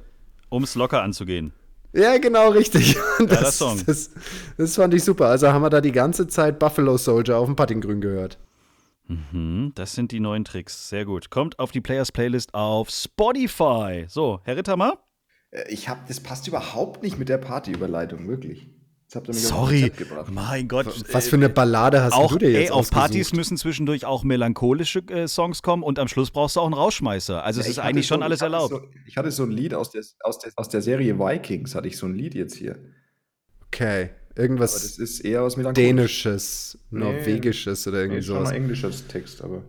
[0.49, 1.53] Um es locker anzugehen.
[1.93, 2.97] Ja, genau, richtig.
[3.19, 3.81] Und Geiler das, Song.
[3.87, 4.11] Das,
[4.59, 5.27] das fand ich super.
[5.27, 8.37] Also haben wir da die ganze Zeit Buffalo Soldier auf dem Puttinggrün gehört.
[9.07, 10.88] Hm, das sind die neuen Tricks.
[10.88, 11.31] Sehr gut.
[11.31, 14.07] Kommt auf die Players Playlist auf Spotify.
[14.09, 14.99] So, Herr Rittermer?
[15.51, 18.71] Äh, Ich habe, das passt überhaupt nicht mit der Partyüberleitung, wirklich.
[19.09, 19.93] Das habt ihr mich auf Sorry.
[20.31, 20.87] Mein Gott.
[21.12, 24.07] Was äh, für eine Ballade hast auch, du dir jetzt ey, auf Partys müssen zwischendurch
[24.07, 27.45] auch melancholische äh, Songs kommen und am Schluss brauchst du auch einen Rausschmeißer.
[27.45, 28.71] Also es Ja, ist ich hatte eigentlich schon so- alles erlaubt.
[28.71, 31.88] So, ich hatte so ein Lied aus der, aus, der, aus der Serie Vikings, hatte
[31.88, 32.79] ich so ein Lied jetzt hier.
[33.75, 35.57] Okay, Aber irgendwas das ist eher aus.
[35.57, 38.51] Dänisches, Norwegisches oder irgendwie Nee, schon sowas.
[38.51, 39.63] mal englischer Text, aber.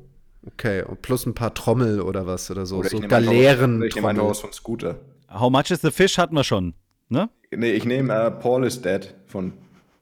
[0.45, 2.77] Okay, und plus ein paar Trommel oder was oder so.
[2.77, 3.81] Oder so Galeeren.
[3.81, 4.99] Ich nehme was von Scooter.
[5.33, 6.75] How much is the fish hatten wir schon.
[7.09, 7.29] Ne?
[7.51, 9.53] Nee, ich nehme äh, Paul is Dead von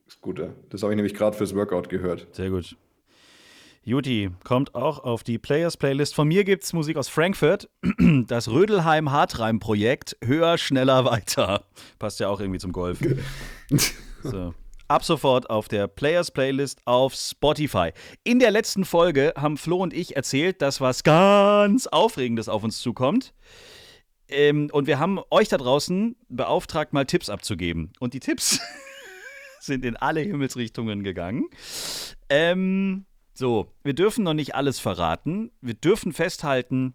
[0.07, 0.53] ja.
[0.69, 2.27] Das habe ich nämlich gerade fürs Workout gehört.
[2.31, 2.75] Sehr gut.
[3.85, 6.15] Juti kommt auch auf die Players-Playlist.
[6.15, 7.69] Von mir gibt es Musik aus Frankfurt.
[8.27, 10.15] Das Rödelheim-Hartreim-Projekt.
[10.23, 11.65] Höher, schneller, weiter.
[11.99, 12.99] Passt ja auch irgendwie zum Golf.
[14.25, 14.53] So.
[14.87, 17.91] Ab sofort auf der Players-Playlist auf Spotify.
[18.23, 22.79] In der letzten Folge haben Flo und ich erzählt, dass was ganz Aufregendes auf uns
[22.79, 23.33] zukommt.
[24.29, 27.91] Ähm, und wir haben euch da draußen beauftragt, mal Tipps abzugeben.
[27.99, 28.61] Und die Tipps
[29.59, 31.49] sind in alle Himmelsrichtungen gegangen.
[32.29, 35.51] Ähm, so, wir dürfen noch nicht alles verraten.
[35.61, 36.93] Wir dürfen festhalten,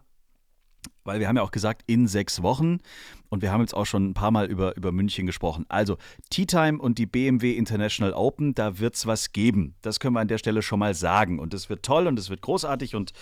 [1.05, 2.79] weil wir haben ja auch gesagt, in sechs Wochen.
[3.29, 5.67] Und wir haben jetzt auch schon ein paar Mal über, über München gesprochen.
[5.69, 5.99] Also,
[6.31, 9.75] Tea Time und die BMW International Open, da wird es was geben.
[9.83, 11.39] Das können wir an der Stelle schon mal sagen.
[11.39, 13.13] Und es wird toll und es wird großartig und,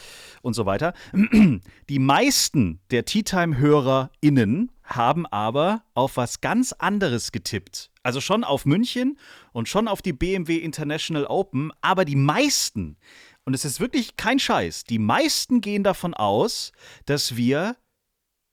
[0.42, 0.92] und so weiter.
[1.88, 7.90] Die meisten der Tea Time-HörerInnen haben aber auf was ganz anderes getippt.
[8.06, 9.18] Also schon auf München
[9.50, 12.98] und schon auf die BMW International Open, aber die meisten,
[13.44, 16.70] und es ist wirklich kein Scheiß, die meisten gehen davon aus,
[17.06, 17.74] dass wir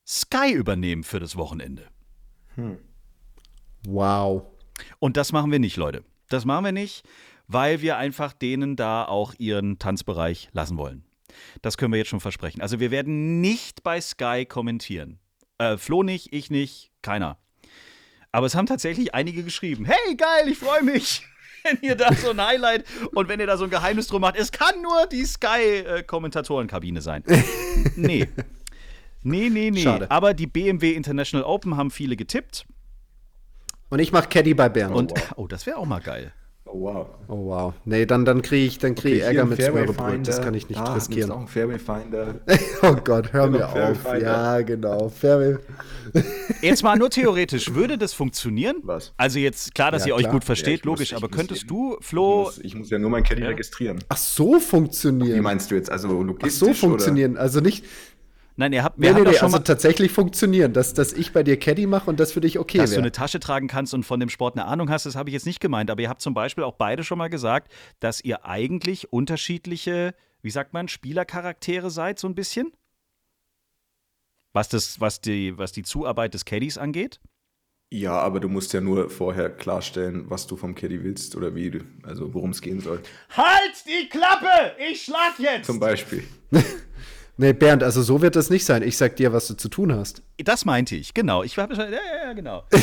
[0.07, 1.87] Sky übernehmen für das Wochenende.
[3.85, 4.41] Wow.
[4.97, 6.03] Und das machen wir nicht, Leute.
[6.29, 7.03] Das machen wir nicht,
[7.45, 11.05] weil wir einfach denen da auch ihren Tanzbereich lassen wollen.
[11.61, 12.59] Das können wir jetzt schon versprechen.
[12.59, 15.19] Also wir werden nicht bei Sky kommentieren.
[15.59, 17.37] Äh, Flo nicht, ich nicht, keiner.
[18.33, 19.85] Aber es haben tatsächlich einige geschrieben.
[19.85, 21.25] Hey, geil, ich freue mich,
[21.63, 24.35] wenn ihr da so ein Highlight und wenn ihr da so ein Geheimnis drum macht.
[24.35, 27.23] Es kann nur die Sky-Kommentatorenkabine sein.
[27.95, 28.27] nee.
[29.21, 29.83] Nee, nee, nee.
[29.83, 30.09] Schade.
[30.09, 32.65] Aber die BMW International Open haben viele getippt.
[33.89, 34.95] Und ich mache Caddy bei Bernd.
[34.95, 36.33] Und, oh, das wäre auch mal geil.
[36.65, 37.07] Oh, wow.
[37.27, 37.73] oh wow.
[37.85, 40.27] Nee, dann, dann kriege ich, dann krieg ich hier Ärger ein mit Fairway Smörrebröt.
[40.27, 41.29] Das kann ich nicht Ah, riskieren.
[41.29, 42.35] auch einen Fairway Finder.
[42.81, 43.99] Oh Gott, hör mir auf.
[44.01, 44.19] Finder.
[44.21, 45.09] Ja, genau.
[45.09, 45.57] Fairway.
[46.61, 48.77] Jetzt mal nur theoretisch, würde das funktionieren?
[48.83, 49.13] Was?
[49.17, 50.33] Also jetzt klar, dass Ja, ihr euch klar.
[50.33, 52.75] gut versteht, Ja, ich muss- logisch, ich aber muss könntest du, Ich Flo, muss, ich
[52.75, 53.99] muss ja nur mein Caddy registrieren.
[54.09, 55.41] Ach so Wie funktionieren.
[55.43, 55.91] meinst du jetzt?
[55.91, 56.53] Also Ach logistisch?
[56.59, 57.37] so funktionieren.
[57.37, 57.83] Also nicht.
[58.55, 60.73] Nein, ihr habt, wir Nee, nee, doch nee, schon also mal, tatsächlich funktionieren.
[60.73, 63.03] Dass, dass ich bei dir Caddy mache und das für dich okay dass du wäre.
[63.03, 65.45] eine Tasche tragen kannst und von dem Sport eine Ahnung hast, das habe ich jetzt
[65.45, 69.11] nicht gemeint, aber ihr habt zum Beispiel auch beide schon mal gesagt, dass ihr eigentlich
[69.11, 72.71] unterschiedliche, wie sagt man, Spielercharaktere seid, so ein bisschen?
[74.53, 77.19] Was, das, was, die, was die Zuarbeit des Caddies angeht?
[77.93, 81.69] Ja, aber du musst ja nur vorher klarstellen, was du vom Caddy willst oder wie,
[81.69, 83.01] du, also worum es gehen soll.
[83.29, 84.75] Halt die Klappe!
[84.89, 85.67] Ich schlag jetzt!
[85.67, 86.23] Zum Beispiel.
[87.35, 88.83] Nee, Bernd, also so wird das nicht sein.
[88.83, 90.21] Ich sag dir, was du zu tun hast.
[90.37, 91.41] Das meinte ich, genau.
[91.43, 92.63] Ich habe ja, ja, ja, genau.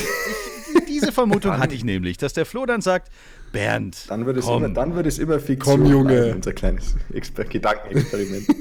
[0.73, 3.11] Ich, diese Vermutung hatte ich nämlich, dass der Flo dann sagt,
[3.51, 4.65] Bernd, Dann wird es, komm.
[4.65, 5.81] immer, dann wird es immer Fiktion.
[5.83, 6.15] Komm, Junge.
[6.15, 8.47] bleiben, Unser kleines Exper Gedankenexperiment.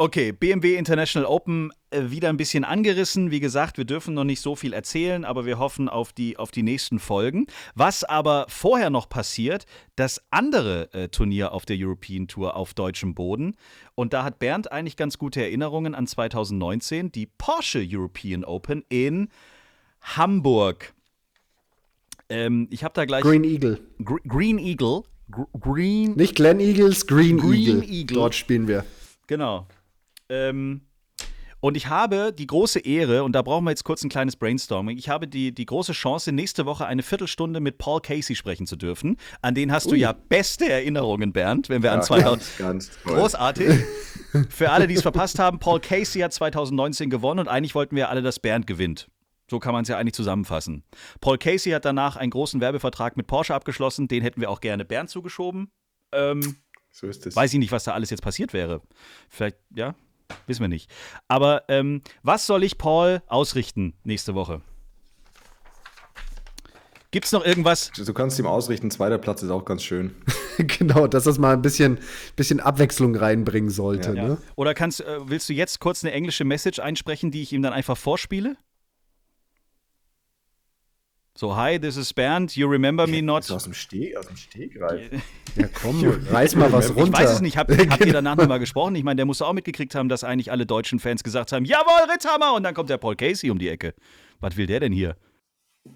[0.00, 3.32] Okay, BMW International Open äh, wieder ein bisschen angerissen.
[3.32, 6.52] Wie gesagt, wir dürfen noch nicht so viel erzählen, aber wir hoffen auf die, auf
[6.52, 7.48] die nächsten Folgen.
[7.74, 13.16] Was aber vorher noch passiert, das andere äh, Turnier auf der European Tour auf deutschem
[13.16, 13.56] Boden.
[13.96, 19.30] Und da hat Bernd eigentlich ganz gute Erinnerungen an 2019, die Porsche European Open in
[20.00, 20.94] Hamburg.
[22.28, 23.80] Ähm, ich habe da gleich Green Eagle.
[24.04, 25.02] Gr Green Eagle.
[25.28, 27.82] Gr Green Nicht Glen Eagles, Green, Green Eagle.
[27.82, 28.14] Eagle.
[28.14, 28.84] Dort spielen wir.
[29.26, 29.66] Genau.
[30.28, 30.82] Ähm,
[31.60, 34.96] und ich habe die große Ehre, und da brauchen wir jetzt kurz ein kleines Brainstorming,
[34.96, 38.76] ich habe die, die große Chance, nächste Woche eine Viertelstunde mit Paul Casey sprechen zu
[38.76, 39.16] dürfen.
[39.42, 42.58] An den hast du ja beste Erinnerungen, Bernd, wenn wir an Ja, 2000.
[42.58, 43.02] ganz, ganz.
[43.04, 43.80] Großartig.
[44.50, 48.08] Für alle, die es verpasst haben, Paul Casey hat 2019 gewonnen und eigentlich wollten wir
[48.08, 49.08] alle, dass Bernd gewinnt.
[49.50, 50.84] So kann man es ja eigentlich zusammenfassen.
[51.20, 54.84] Paul Casey hat danach einen großen Werbevertrag mit Porsche abgeschlossen, den hätten wir auch gerne
[54.84, 55.72] Bernd zugeschoben.
[56.12, 56.56] Ähm,
[56.92, 57.34] So ist es.
[57.34, 58.82] Weiß ich nicht, was da alles jetzt passiert wäre.
[59.28, 59.94] Vielleicht, ja,
[60.46, 60.90] wissen wir nicht.
[61.28, 64.62] Aber ähm, was soll ich Paul ausrichten nächste Woche?
[67.10, 67.90] Gibt es noch irgendwas?
[67.96, 70.14] Du kannst ihm ausrichten, zweiter Platz ist auch ganz schön.
[70.58, 71.98] genau, dass das mal ein bisschen,
[72.36, 74.14] bisschen Abwechslung reinbringen sollte.
[74.14, 74.28] Ja.
[74.28, 74.38] Ne?
[74.56, 77.72] Oder kannst, äh, willst du jetzt kurz eine englische Message einsprechen, die ich ihm dann
[77.72, 78.56] einfach vorspiele?
[81.38, 82.56] So, hi, this is Bernd.
[82.56, 83.44] You remember me not?
[83.44, 85.08] So aus dem Steg, aus dem Stegreif.
[85.54, 87.12] Ja, komm, reiß mal was runter.
[87.12, 87.56] Ich weiß es nicht.
[87.56, 88.96] Hab, habt ihr danach nochmal gesprochen?
[88.96, 92.10] Ich meine, der muss auch mitgekriegt haben, dass eigentlich alle deutschen Fans gesagt haben: Jawohl,
[92.12, 92.54] Ritthammer!
[92.56, 93.94] Und dann kommt der Paul Casey um die Ecke.
[94.40, 95.16] Was will der denn hier?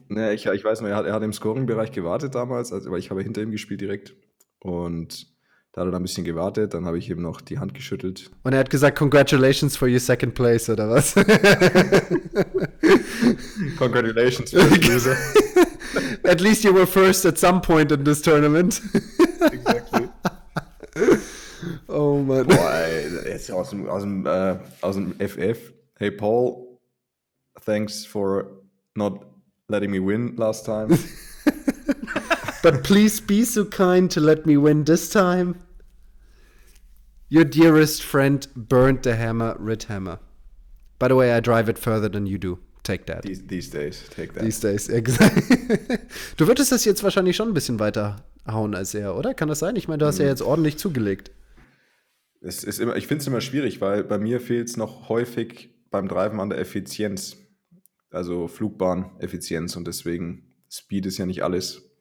[0.07, 3.01] Ne, ich, ich weiß noch, er hat, er hat im Scoring-Bereich gewartet damals, also, weil
[3.01, 4.15] ich habe hinter ihm gespielt direkt.
[4.61, 5.27] Und
[5.73, 8.31] da hat er dann ein bisschen gewartet, dann habe ich ihm noch die Hand geschüttelt.
[8.43, 11.15] Und er hat gesagt, congratulations for your second place, oder was?
[13.79, 15.17] Congratulations, loser.
[16.25, 18.83] at least you were first at some point in this tournament.
[19.41, 20.11] exactly.
[21.89, 22.47] oh Mann.
[22.47, 22.87] Boah,
[23.27, 25.73] jetzt aus dem, aus, dem, äh, aus dem FF.
[25.97, 26.79] Hey Paul,
[27.65, 28.61] thanks for
[28.95, 29.25] not
[29.69, 30.99] letting me win last time.
[32.63, 35.57] But please be so kind to let me win this time.
[37.29, 40.21] Your dearest friend burned the hammer, Rit Hammer.
[40.99, 42.61] By the way, I drive it further than you do.
[42.85, 43.23] Take that.
[43.23, 44.45] these, these days, take that.
[44.45, 45.99] These days, exactly.
[46.37, 49.35] Du würdest das jetzt wahrscheinlich schon ein bisschen weiter hauen als er, oder?
[49.35, 49.77] Kann das sein?
[49.77, 51.31] Ich meine, du hast ja jetzt ordentlich zugelegt.
[52.41, 55.71] Es ist immer, ich finde es immer schwierig, weil bei mir fehlt es noch häufig
[55.91, 57.37] beim Driven an der Effizienz.
[58.11, 61.92] Also Flugbahn-Effizienz und deswegen Speed ist ja nicht alles.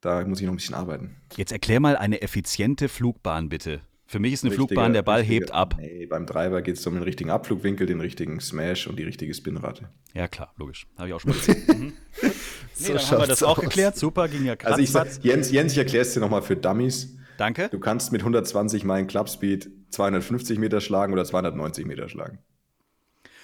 [0.00, 1.16] Da muss ich noch ein bisschen arbeiten.
[1.36, 3.80] Jetzt erklär mal eine effiziente Flugbahn bitte.
[4.06, 5.76] Für mich ist eine Richtiger- Flugbahn, der Ball richtiger- hebt ab.
[5.78, 9.32] Nee, beim Driver geht es um den richtigen Abflugwinkel, den richtigen Smash und die richtige
[9.34, 9.88] Spinrate.
[10.14, 10.86] Ja, klar, logisch.
[10.96, 11.92] Habe ich auch schon mal gesehen.
[12.22, 12.32] Mhm.
[12.78, 13.64] Nee, So dann haben wir das auch aus.
[13.64, 13.96] geklärt.
[13.96, 14.72] Super, ging ja krass.
[14.72, 17.14] Also ich Jens, Jens, ich erkläre es dir nochmal für Dummies.
[17.36, 17.68] Danke.
[17.70, 22.38] Du kannst mit 120 Meilen Clubspeed 250 Meter schlagen oder 290 Meter schlagen.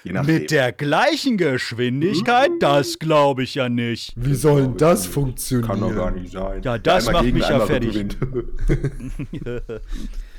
[0.06, 0.36] Je nachdem.
[0.36, 2.50] Mit der gleichen Geschwindigkeit?
[2.60, 4.12] Das glaube ich ja nicht.
[4.14, 5.68] Wie soll denn das funktionieren?
[5.68, 6.62] Kann doch gar nicht sein.
[6.62, 8.06] Ja, das macht mich ja fertig.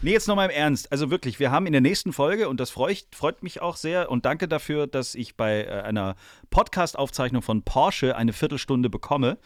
[0.03, 0.91] Nee, jetzt nochmal im Ernst.
[0.91, 4.11] Also wirklich, wir haben in der nächsten Folge, und das freut, freut mich auch sehr,
[4.11, 6.15] und danke dafür, dass ich bei äh, einer
[6.49, 9.37] Podcast-Aufzeichnung von Porsche eine Viertelstunde bekomme.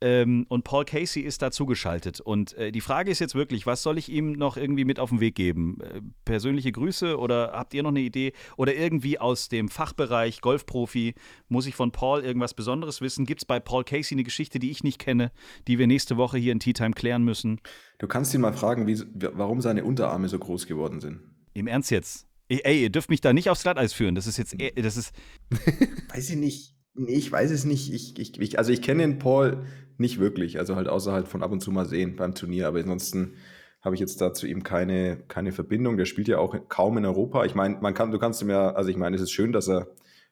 [0.00, 2.20] Ähm, und Paul Casey ist da zugeschaltet.
[2.20, 5.10] Und äh, die Frage ist jetzt wirklich, was soll ich ihm noch irgendwie mit auf
[5.10, 5.78] den Weg geben?
[5.80, 8.32] Äh, persönliche Grüße oder habt ihr noch eine Idee?
[8.56, 11.14] Oder irgendwie aus dem Fachbereich Golfprofi,
[11.48, 13.26] muss ich von Paul irgendwas Besonderes wissen?
[13.26, 15.32] Gibt es bei Paul Casey eine Geschichte, die ich nicht kenne,
[15.66, 17.60] die wir nächste Woche hier in Tea Time klären müssen?
[17.98, 21.20] Du kannst ihn mal fragen, wie, warum seine Unterarme so groß geworden sind.
[21.54, 22.27] Im Ernst jetzt?
[22.48, 24.14] Ey, ihr dürft mich da nicht aufs Glatteis führen.
[24.14, 25.12] Das ist jetzt, eh- das ist,
[26.14, 26.74] Weiß ich nicht.
[26.94, 27.92] Nee, ich weiß es nicht.
[27.92, 29.64] Ich, ich, ich, also ich kenne den Paul
[29.98, 30.58] nicht wirklich.
[30.58, 32.66] Also halt außerhalb von ab und zu mal sehen beim Turnier.
[32.68, 33.34] Aber ansonsten
[33.82, 35.96] habe ich jetzt da zu ihm keine, keine Verbindung.
[35.96, 37.44] Der spielt ja auch kaum in Europa.
[37.44, 39.68] Ich meine, man kann, du kannst ihm ja, also ich meine, es ist schön, dass
[39.68, 39.88] er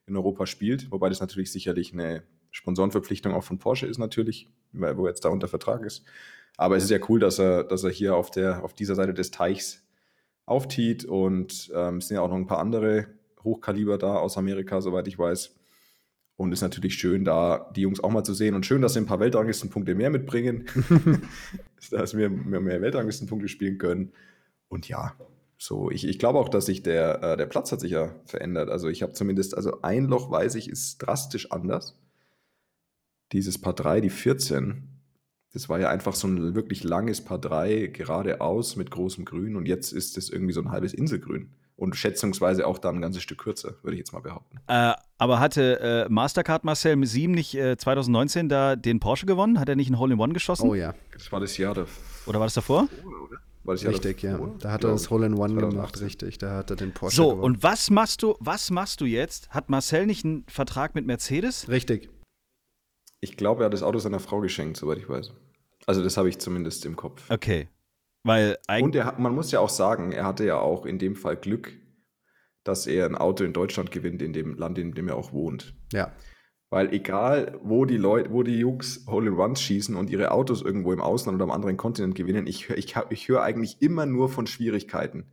[0.06, 4.96] in Europa spielt, wobei das natürlich sicherlich eine Sponsorenverpflichtung auch von Porsche ist natürlich, weil,
[4.96, 6.04] wo er jetzt da unter Vertrag ist.
[6.56, 9.12] Aber es ist ja cool, dass er, dass er hier auf, der, auf dieser Seite
[9.14, 9.82] des Teichs
[10.46, 13.08] auftiet und ähm, es sind ja auch noch ein paar andere
[13.44, 15.54] Hochkaliber da aus Amerika, soweit ich weiß.
[16.36, 18.54] Und ist natürlich schön, da die Jungs auch mal zu sehen.
[18.54, 20.66] Und schön, dass sie ein paar Weltranglistenpunkte mehr mitbringen.
[21.90, 24.12] dass wir mehr, mehr Weltranglistenpunkte spielen können.
[24.68, 25.14] Und ja,
[25.58, 28.68] so, ich, ich glaube auch, dass sich der, äh, der Platz hat sich ja verändert.
[28.68, 31.98] Also ich habe zumindest, also ein Loch weiß ich, ist drastisch anders.
[33.32, 34.95] Dieses Paar 3, die 14,
[35.56, 39.56] das war ja einfach so ein wirklich langes Paar 3, geradeaus mit großem Grün.
[39.56, 41.48] Und jetzt ist es irgendwie so ein halbes Inselgrün.
[41.76, 44.58] Und schätzungsweise auch dann ein ganzes Stück kürzer, würde ich jetzt mal behaupten.
[44.66, 49.58] äh, aber hatte äh, Mastercard Marcel Sieben nicht äh, 2019 da den Porsche gewonnen?
[49.58, 50.68] Hat er nicht ein Hole-in-One geschossen?
[50.68, 51.92] Oh ja, Das war das Jahr davor.
[52.26, 52.88] Oder war das davor?
[53.64, 54.38] War das Jahr richtig, ja.
[54.58, 55.70] Da hat er das Hole in One 2018.
[55.70, 56.38] gemacht, richtig.
[56.38, 57.42] Da hat er den Porsche So, gewonnen.
[57.44, 59.48] und was machst du, was machst du jetzt?
[59.50, 61.68] Hat Marcel nicht einen Vertrag mit Mercedes?
[61.70, 62.10] Richtig.
[63.20, 65.32] Ich glaube, er hat das Auto seiner Frau geschenkt, soweit ich weiß.
[65.86, 67.30] Also das habe ich zumindest im Kopf.
[67.30, 67.68] Okay.
[68.24, 69.04] Weil Und eigentlich.
[69.04, 71.72] er, man muss ja auch sagen, er hatte ja auch in dem Fall Glück,
[72.64, 75.74] dass er ein Auto in Deutschland gewinnt, in dem Land, in dem er auch wohnt.
[75.92, 76.12] Ja.
[76.68, 81.00] Weil egal, wo die Leute, wo die Jungs Hole-in-Ones schießen und ihre Autos irgendwo im
[81.00, 85.26] Ausland oder am anderen Kontinent gewinnen, ich, ich, ich höre eigentlich immer nur von Schwierigkeiten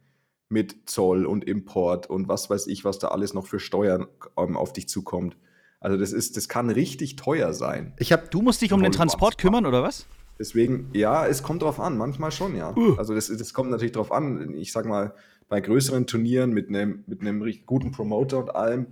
[0.50, 4.06] mit Zoll und Import und was weiß ich, was da alles noch für Steuern
[4.38, 5.36] ähm, auf dich zukommt.
[5.80, 7.94] Also das ist, das kann richtig teuer sein.
[7.98, 10.06] Ich habe Du musst dich um den Transport kümmern, oder was?
[10.44, 12.76] Deswegen, ja, es kommt drauf an, manchmal schon, ja.
[12.98, 14.54] Also das, das kommt natürlich drauf an.
[14.56, 15.16] Ich sag mal,
[15.48, 18.88] bei größeren Turnieren mit einem mit einem guten Promoter und allem,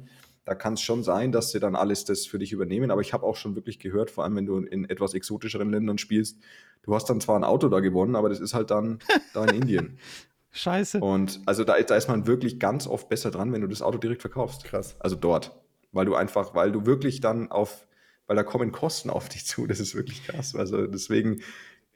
[0.45, 2.89] da kann es schon sein, dass sie dann alles das für dich übernehmen.
[2.89, 5.97] Aber ich habe auch schon wirklich gehört, vor allem wenn du in etwas exotischeren Ländern
[5.97, 6.39] spielst,
[6.83, 8.99] du hast dann zwar ein Auto da gewonnen, aber das ist halt dann
[9.33, 9.97] da in Indien.
[10.51, 11.01] Scheiße.
[11.01, 13.97] Und also da, da ist man wirklich ganz oft besser dran, wenn du das Auto
[13.97, 14.63] direkt verkaufst.
[14.63, 14.95] Krass.
[14.99, 15.51] Also dort.
[15.91, 17.85] Weil du einfach, weil du wirklich dann auf,
[18.31, 19.67] weil da kommen Kosten auf dich zu.
[19.67, 20.55] Das ist wirklich krass.
[20.55, 21.41] Also deswegen,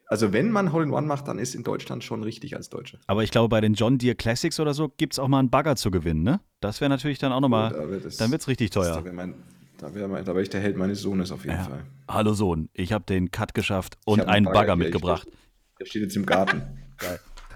[0.08, 2.98] also wenn man Hole-in-One macht, dann ist in Deutschland schon richtig als Deutscher.
[3.08, 5.50] Aber ich glaube, bei den John Deere Classics oder so gibt es auch mal einen
[5.50, 6.41] Bagger zu gewinnen, ne?
[6.60, 7.71] Das wäre natürlich dann auch nochmal.
[7.71, 8.98] Da wird es- Dann wird's richtig das- teuer.
[8.98, 9.36] Da wäre mein,
[9.78, 11.63] da wär mein, da wär ich der Held meines Sohnes auf jeden Ja.
[11.63, 11.86] Fall.
[12.10, 15.26] Hallo Sohn, ich habe den Cut geschafft und hab einen Bagger, hier, mitgebracht.
[15.30, 16.63] Ich, der steht jetzt im Garten.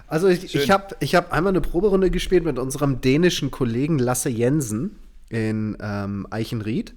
[0.06, 4.28] Also ich, ich habe ich hab einmal eine Proberunde gespielt mit unserem dänischen Kollegen Lasse
[4.28, 4.96] Jensen
[5.28, 6.94] in ähm, Eichenried.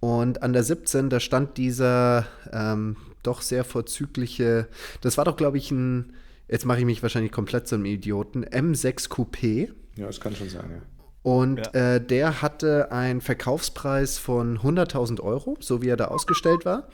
[0.00, 4.68] Und an der 17, da stand dieser ähm, doch sehr vorzügliche,
[5.00, 6.12] das war doch, glaube ich, ein,
[6.48, 9.70] jetzt mache ich mich wahrscheinlich komplett zum Idioten, M6 Coupé.
[9.96, 10.82] ja, das kann schon sein, ja.
[11.22, 16.88] Und äh, der hatte einen Verkaufspreis von 100.000 Euro, so wie er da ausgestellt war.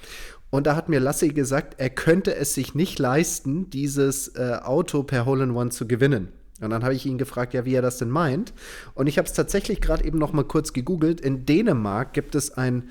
[0.51, 5.03] Und da hat mir Lassi gesagt, er könnte es sich nicht leisten, dieses äh, Auto
[5.03, 6.29] per Hole-in-One zu gewinnen.
[6.65, 8.53] Und dann habe ich ihn gefragt, ja, wie er das denn meint.
[8.95, 11.21] Und ich habe es tatsächlich gerade eben noch mal kurz gegoogelt.
[11.21, 12.89] In Dänemark gibt es ein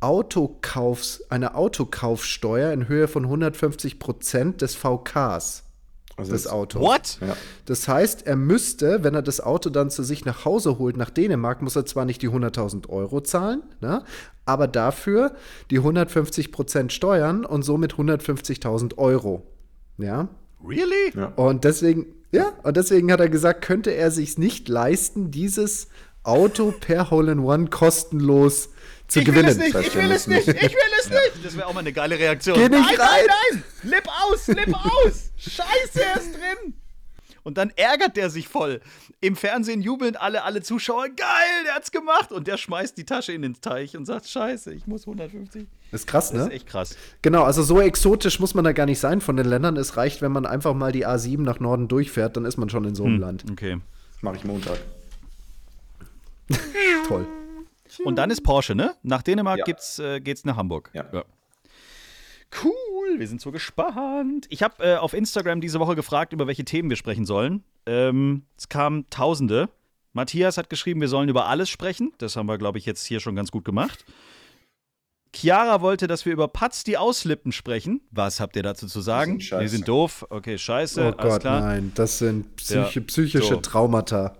[0.00, 5.64] Autokaufs, eine Autokaufsteuer in Höhe von 150 Prozent des VKs
[6.16, 6.80] Also des das- Autos.
[6.82, 7.18] What?
[7.20, 7.36] Ja.
[7.66, 11.10] Das heißt, er müsste, wenn er das Auto dann zu sich nach Hause holt, nach
[11.10, 14.02] Dänemark, muss er zwar nicht die 100.000 Euro zahlen, ne,
[14.44, 15.34] aber dafür
[15.70, 19.46] die 150 Prozent Steuern und somit 150.000 Euro.
[19.98, 20.28] Ja.
[20.66, 21.12] Really?
[21.14, 21.26] Ja.
[21.36, 25.88] Und deswegen, ja, und deswegen hat er gesagt, könnte er sich nicht leisten, dieses
[26.22, 28.70] Auto per Hole in One kostenlos
[29.06, 29.48] zu Ich will gewinnen.
[29.48, 31.44] es nicht, ich will es nicht, ich will es nicht.
[31.44, 32.56] Das wäre auch mal eine geile Reaktion.
[32.58, 33.24] Geh nicht nein, rein.
[33.26, 33.90] nein, nein.
[33.90, 35.30] Lip aus, Lip aus.
[35.38, 36.74] Scheiße, er ist drin.
[37.44, 38.80] Und dann ärgert der sich voll.
[39.22, 41.08] Im Fernsehen jubeln alle, alle Zuschauer.
[41.08, 42.30] Geil, der hat's gemacht.
[42.30, 45.66] Und der schmeißt die Tasche in den Teich und sagt: Scheiße, ich muss 150.
[45.90, 46.42] Ist krass, Das ne?
[46.48, 46.96] ist echt krass.
[47.22, 49.76] Genau, also so exotisch muss man da gar nicht sein von den Ländern.
[49.76, 52.84] Es reicht, wenn man einfach mal die A7 nach Norden durchfährt, dann ist man schon
[52.84, 53.20] in so einem Hm.
[53.20, 53.44] Land.
[53.50, 53.78] Okay.
[54.12, 54.78] Das mache ich Montag.
[57.08, 57.26] Toll.
[58.04, 58.94] Und dann ist Porsche, ne?
[59.02, 59.64] Nach Dänemark Ja.
[59.64, 60.90] gibt's, äh, geht's nach Hamburg.
[60.92, 61.04] Ja.
[62.64, 64.46] Cool, wir sind so gespannt.
[64.48, 67.62] Ich habe äh, auf Instagram diese Woche gefragt, über welche Themen wir sprechen sollen.
[67.86, 69.68] Ähm, es kamen Tausende.
[70.14, 72.12] Matthias hat geschrieben, wir sollen über alles sprechen.
[72.18, 74.04] Das haben wir, glaube ich, jetzt hier schon ganz gut gemacht.
[75.34, 78.00] Chiara wollte, dass wir über Patz die Auslippen sprechen.
[78.10, 79.32] Was habt ihr dazu zu sagen?
[79.32, 79.62] sind scheiße.
[79.62, 80.26] Die sind doof.
[80.30, 81.00] Okay, scheiße.
[81.00, 81.60] Oh alles Gott, klar.
[81.60, 83.56] nein, das sind psychi Ja, psychische so.
[83.56, 84.36] Traumata.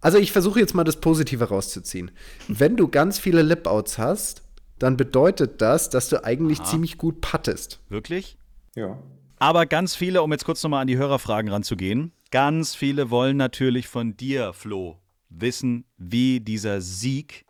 [0.00, 2.10] Also ich versuche jetzt mal das Positive rauszuziehen.
[2.48, 4.42] Wenn du ganz viele Lip-Outs hast,
[4.78, 7.80] dann bedeutet das, dass du eigentlich ziemlich gut pattest.
[7.88, 8.36] Wirklich?
[8.74, 8.98] Ja.
[9.38, 13.86] Aber ganz viele, um jetzt kurz nochmal an die Hörerfragen ranzugehen, ganz viele wollen natürlich
[13.86, 14.98] von dir, Flo,
[15.28, 17.44] wissen, wie dieser Sieg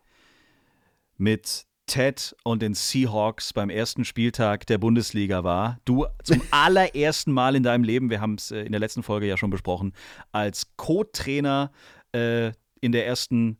[1.17, 5.79] mit Ted und den Seahawks beim ersten Spieltag der Bundesliga war.
[5.85, 9.27] Du zum allerersten Mal in deinem Leben, wir haben es äh, in der letzten Folge
[9.27, 9.93] ja schon besprochen,
[10.31, 11.71] als Co-Trainer
[12.13, 13.57] äh, in der ersten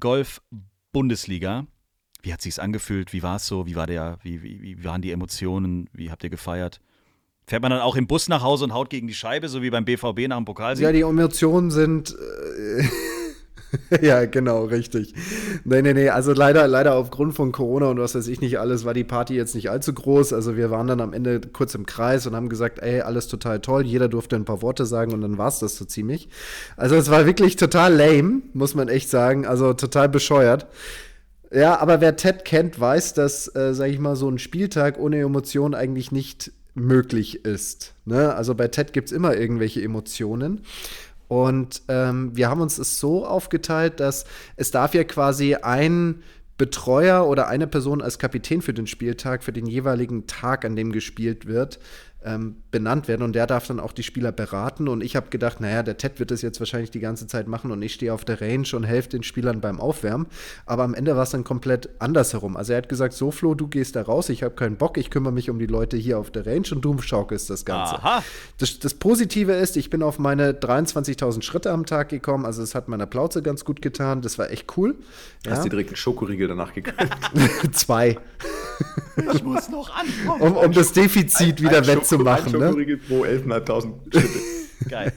[0.00, 1.66] Golf-Bundesliga.
[2.22, 3.12] Wie hat sich's angefühlt?
[3.12, 3.66] Wie war es so?
[3.66, 4.18] Wie war der?
[4.22, 5.88] Wie, wie, wie waren die Emotionen?
[5.92, 6.80] Wie habt ihr gefeiert?
[7.46, 9.70] Fährt man dann auch im Bus nach Hause und haut gegen die Scheibe, so wie
[9.70, 10.82] beim BVB nach dem Pokalsieg?
[10.82, 12.10] Ja, die Emotionen sind.
[12.10, 12.84] Äh,
[14.00, 15.14] ja, genau, richtig.
[15.64, 16.08] Nee, nee, nee.
[16.08, 19.34] Also leider, leider aufgrund von Corona und was weiß ich nicht alles, war die Party
[19.34, 20.32] jetzt nicht allzu groß.
[20.32, 23.60] Also wir waren dann am Ende kurz im Kreis und haben gesagt, ey, alles total
[23.60, 23.84] toll.
[23.84, 26.28] Jeder durfte ein paar Worte sagen und dann war es das so ziemlich.
[26.76, 29.46] Also es war wirklich total lame, muss man echt sagen.
[29.46, 30.66] Also total bescheuert.
[31.52, 35.20] Ja, aber wer Ted kennt, weiß, dass, äh, sag ich mal, so ein Spieltag ohne
[35.20, 37.94] Emotionen eigentlich nicht möglich ist.
[38.04, 38.34] Ne?
[38.34, 40.60] Also bei Ted gibt es immer irgendwelche Emotionen.
[41.28, 44.24] Und ähm, wir haben uns es so aufgeteilt, dass
[44.56, 46.22] es darf ja quasi ein
[46.58, 50.92] Betreuer oder eine Person als Kapitän für den Spieltag, für den jeweiligen Tag, an dem
[50.92, 51.78] gespielt wird,
[52.26, 53.22] ähm, benannt werden.
[53.22, 54.88] Und der darf dann auch die Spieler beraten.
[54.88, 57.70] Und ich habe gedacht, naja, der Ted wird das jetzt wahrscheinlich die ganze Zeit machen
[57.70, 60.26] und ich stehe auf der Range und helfe den Spielern beim Aufwärmen.
[60.66, 62.56] Aber am Ende war es dann komplett andersherum.
[62.56, 65.10] Also er hat gesagt, so Flo, du gehst da raus, ich habe keinen Bock, ich
[65.10, 67.94] kümmere mich um die Leute hier auf der Range und du schaukelst das Ganze.
[67.96, 68.22] Aha.
[68.58, 72.44] Das, das Positive ist, ich bin auf meine 23.000 Schritte am Tag gekommen.
[72.44, 74.20] Also es hat meiner Plauze ganz gut getan.
[74.22, 74.96] Das war echt cool.
[75.46, 75.62] Hast Ja.
[75.62, 76.96] du direkt einen Schokoriegel danach gegönnt?
[77.72, 78.18] Zwei.
[79.32, 80.42] Ich muss noch ankommen.
[80.42, 81.84] Um, um das Defizit wieder Ein
[82.18, 82.78] Schoko- wettzumachen.
[82.80, 82.96] Ein Ne?
[82.96, 84.38] Pro 11.500 Schritte.
[84.90, 85.12] Geil.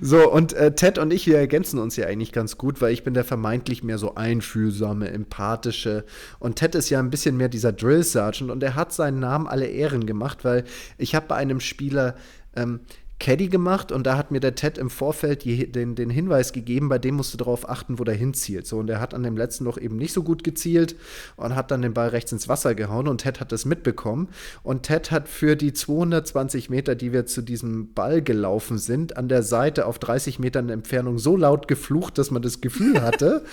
[0.00, 3.04] So, und äh, Ted und ich, wir ergänzen uns ja eigentlich ganz gut, weil ich
[3.04, 6.04] bin der vermeintlich mehr so einfühlsame, empathische.
[6.38, 9.46] Und Ted ist ja ein bisschen mehr dieser Drill Sergeant und er hat seinen Namen
[9.46, 10.64] alle Ehren gemacht, weil
[10.98, 12.16] ich habe bei einem Spieler
[12.56, 12.80] ähm,
[13.18, 16.98] Caddy gemacht und da hat mir der Ted im Vorfeld den, den Hinweis gegeben, bei
[16.98, 18.66] dem musst du darauf achten, wo der hinzielt.
[18.66, 20.96] So, und er hat an dem letzten noch eben nicht so gut gezielt
[21.36, 24.28] und hat dann den Ball rechts ins Wasser gehauen und Ted hat das mitbekommen.
[24.62, 29.28] Und Ted hat für die 220 Meter, die wir zu diesem Ball gelaufen sind, an
[29.28, 33.44] der Seite auf 30 Metern Entfernung so laut geflucht, dass man das Gefühl hatte,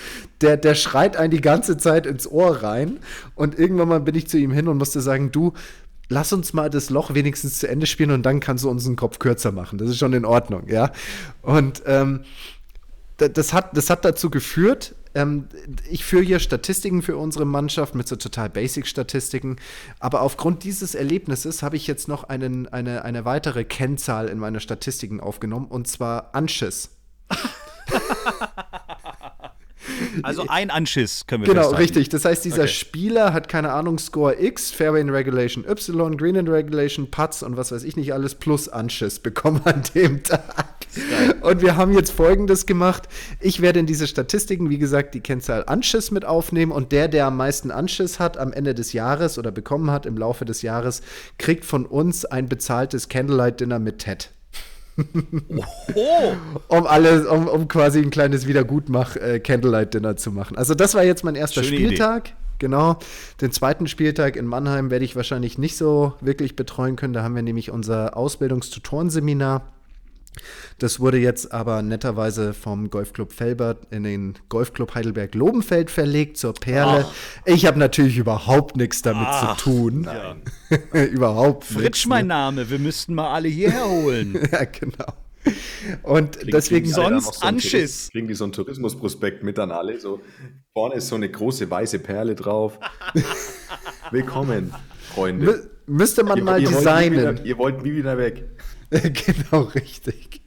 [0.42, 3.00] der, der schreit einen die ganze Zeit ins Ohr rein.
[3.34, 5.54] Und irgendwann mal bin ich zu ihm hin und musste sagen, du,
[6.14, 9.20] lass uns mal das Loch wenigstens zu Ende spielen und dann kannst du unseren Kopf
[9.20, 9.78] kürzer machen.
[9.78, 10.92] Das ist schon in Ordnung, ja.
[11.42, 12.22] Und ähm,
[13.18, 15.48] da- das hat, das hat dazu geführt, ähm,
[15.90, 19.58] ich führe hier Statistiken für unsere Mannschaft mit so total Basic-Statistiken,
[20.00, 24.60] aber aufgrund dieses Erlebnisses habe ich jetzt noch einen, eine, eine weitere Kennzahl in meine
[24.60, 26.90] Statistiken aufgenommen und zwar Anschiss.
[30.24, 31.82] Also ein Anschiss können wir Genau, festhalten.
[31.82, 32.10] richtig.
[32.10, 32.72] Das heißt, dieser Okay.
[32.72, 37.58] Spieler hat keine Ahnung, Score X, Fairway in Regulation Y, Green in Regulation, Putts und
[37.58, 40.44] was weiß ich nicht alles plus Anschiss bekommen an dem Tag.
[41.42, 43.10] Und wir haben jetzt folgendes gemacht.
[43.40, 47.26] Ich werde in diese Statistiken, wie gesagt, die Kennzahl Anschiss mit aufnehmen und der, der
[47.28, 51.02] am meisten Anschiss hat am Ende des Jahres oder bekommen hat im Laufe des Jahres,
[51.40, 54.30] kriegt von uns ein bezahltes Candlelight Dinner mit Ted.
[55.96, 56.34] Oh,
[56.68, 59.42] Um alles, um, um quasi ein kleines Wiedergutmach äh,
[60.16, 60.58] zu machen.
[60.58, 62.34] Also das war jetzt mein erster Schöne Spieltag.
[62.60, 62.98] genau.
[63.42, 67.14] Den zweiten Spieltag in Mannheim werde ich wahrscheinlich nicht so wirklich betreuen können.
[67.14, 69.64] Da haben wir nämlich unser Ausbildungstutorenseminar.
[70.80, 76.54] Das wurde jetzt aber netterweise vom Golfclub Felbert in den Golfclub Heidelberg Lobenfeld verlegt zur
[76.54, 77.06] Perle.
[77.46, 80.08] Ich habe natürlich überhaupt nichts damit Ach, zu tun.
[81.12, 84.40] überhaupt Fritsch, nichts, mein Name, wir müssten mal alle hierher holen.
[84.52, 85.14] Ja, genau.
[86.04, 88.10] Und Kriegen- deswegen kriegen die alle dann sonst so einen Anschiss.
[88.12, 90.00] Kriegen die so einen Tourismusprospekt mit dann alle.
[90.00, 90.22] So,
[90.74, 92.80] vorne ist so eine große weiße Perle drauf.
[94.12, 94.74] Willkommen,
[95.14, 95.46] Freunde.
[95.46, 95.54] mü
[95.98, 97.36] müsste man mal Wollt nie designen.
[97.36, 98.46] wieder, ihr wollt nie wieder weg.
[99.02, 100.42] genau, richtig.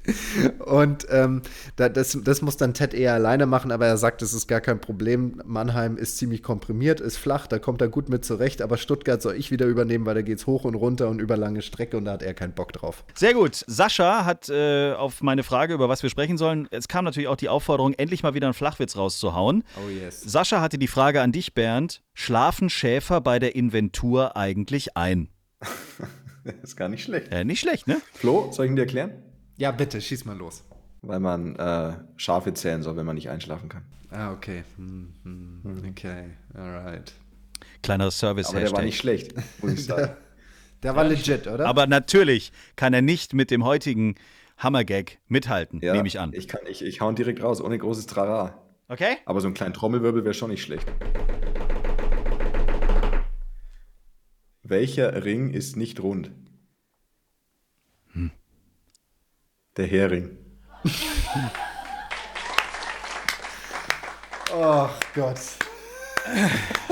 [0.64, 1.42] Und ähm,
[1.74, 4.60] da, das, das muss dann Ted eher alleine machen, aber er sagt, es ist gar
[4.60, 5.42] kein Problem.
[5.44, 9.34] Mannheim ist ziemlich komprimiert, ist flach, da kommt er gut mit zurecht, aber Stuttgart soll
[9.34, 12.12] ich wieder übernehmen, weil da geht's hoch und runter und über lange Strecke und da
[12.12, 13.04] hat er keinen Bock drauf.
[13.14, 13.64] Sehr gut.
[13.66, 17.36] Sascha hat äh, auf meine Frage, über was wir sprechen sollen, es kam natürlich auch
[17.36, 19.64] die Aufforderung, endlich mal wieder einen Flachwitz rauszuhauen.
[19.76, 20.22] Oh yes.
[20.22, 22.02] Sascha hatte die Frage an dich, Bernd.
[22.14, 25.28] Schlafen Schäfer bei der Inventur eigentlich ein?
[26.46, 27.32] Das ist gar nicht schlecht.
[27.32, 28.00] Äh, nicht schlecht, ne?
[28.14, 29.10] Flo, soll ich ihn dir erklären?
[29.56, 30.64] Ja, bitte, schieß mal los.
[31.02, 33.82] Weil man äh, Schafe zählen soll, wenn man nicht einschlafen kann.
[34.10, 34.64] Ah, okay.
[34.76, 37.12] Hm, hm, okay, alright.
[37.82, 40.16] Kleiner service Aber der war nicht schlecht, muss ich sagen.
[40.82, 41.66] Der war legit, oder?
[41.66, 44.14] Aber natürlich kann er nicht mit dem heutigen
[44.58, 46.32] Hammergag mithalten, Ja, nehme ich an.
[46.32, 48.62] Ich, kann, ich, ich hau ihn direkt raus, ohne großes Trara.
[48.88, 49.16] Okay?
[49.24, 50.86] Aber so einen kleinen Trommelwirbel wäre schon nicht schlecht.
[54.68, 56.32] Welcher Ring ist nicht rund?
[59.76, 60.36] Der Hering.
[64.52, 65.38] oh Gott.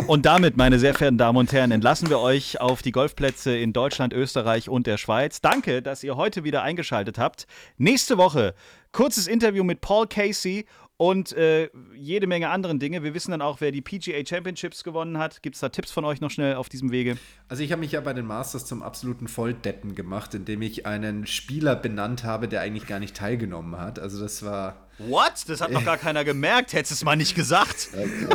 [0.06, 3.72] Und damit, meine sehr verehrten Damen und Herren, entlassen wir euch auf die Golfplätze in
[3.72, 5.40] Deutschland, Österreich und der Schweiz.
[5.40, 7.48] Danke, dass ihr heute wieder eingeschaltet habt.
[7.76, 8.54] Nächste Woche
[8.92, 10.66] kurzes Interview mit Paul Casey
[10.96, 13.02] und äh, jede Menge anderen Dinge.
[13.02, 15.42] Wir wissen dann auch, wer die PGA Championships gewonnen hat.
[15.42, 17.16] Gibt es da Tipps von euch noch schnell auf diesem Wege?
[17.48, 21.26] Also ich habe mich ja bei den Masters zum absoluten Volldeppen gemacht, indem ich einen
[21.26, 23.98] Spieler benannt habe, der eigentlich gar nicht teilgenommen hat.
[23.98, 24.76] Also das war...
[24.98, 25.32] What?
[25.48, 26.72] Das hat noch gar keiner gemerkt.
[26.72, 27.88] Hättest du es mal nicht gesagt.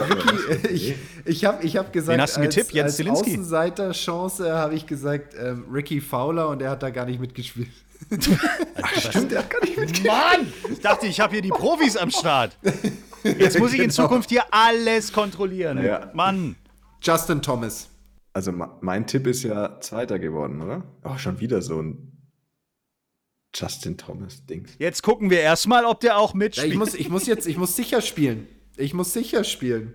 [0.70, 2.74] ich ich habe ich hab gesagt, Wen hast du getippt?
[2.74, 3.32] Jens als, als Zielinski?
[3.32, 7.70] Außenseiter-Chance habe ich gesagt ähm, Ricky Fowler und er hat da gar nicht mitgespielt.
[8.98, 10.06] Stimmt, der hat gar nicht mit.
[10.06, 10.52] Mann!
[10.72, 12.58] Ich dachte, ich habe hier die Profis am Start.
[13.24, 13.94] Jetzt muss ich in Genau.
[14.04, 15.84] Zukunft hier alles kontrollieren.
[15.84, 16.10] Ja.
[16.14, 16.56] Mann.
[17.02, 17.90] Justin Thomas.
[18.34, 20.84] Also mein Tipp ist ja Zweiter geworden, oder?
[21.04, 22.16] Oh, schon wieder so ein
[23.54, 24.76] Justin Thomas-Dings.
[24.78, 26.72] Jetzt gucken wir erstmal, ob der auch Ja, mitspielt.
[26.72, 28.48] ich, muss, ich muss jetzt, ich muss sicher spielen.
[28.78, 29.94] Ich muss sicher spielen.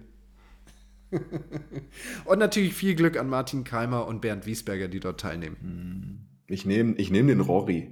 [2.25, 6.24] und natürlich viel Glück an Martin Keimer und Bernd Wiesberger, die dort teilnehmen.
[6.47, 7.90] Ich nehme ich nehm den Rory.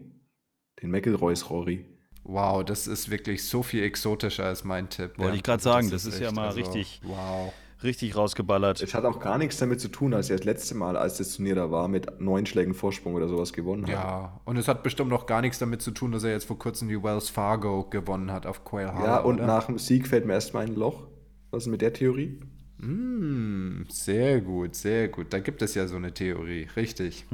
[0.83, 1.87] Den McElroys Rory.
[2.25, 5.19] Wow, das ist wirklich so viel exotischer als mein Tipp.
[5.19, 5.37] Wollte ja.
[5.37, 7.53] ich grad Also sagen, das ist ja echt, mal richtig- Wow.
[7.83, 8.81] Richtig rausgeballert.
[8.81, 11.35] Es hat auch gar nichts damit zu tun, als er das letzte Mal, als das
[11.35, 13.93] Turnier da war, mit neun Schlägen Vorsprung oder sowas gewonnen hat.
[13.93, 16.57] Ja, und es hat bestimmt auch gar nichts damit zu tun, dass er jetzt vor
[16.59, 19.05] kurzem die Wells Fargo gewonnen hat auf Quail Harbor.
[19.05, 19.47] Ja, und oder?
[19.49, 21.09] nach dem Sieg fällt mir erstmal ein Loch.
[21.51, 22.39] Was ist mit der Theorie?
[22.79, 25.33] Hm, sehr gut, sehr gut.
[25.33, 27.27] Da gibt es ja so eine Theorie, richtig.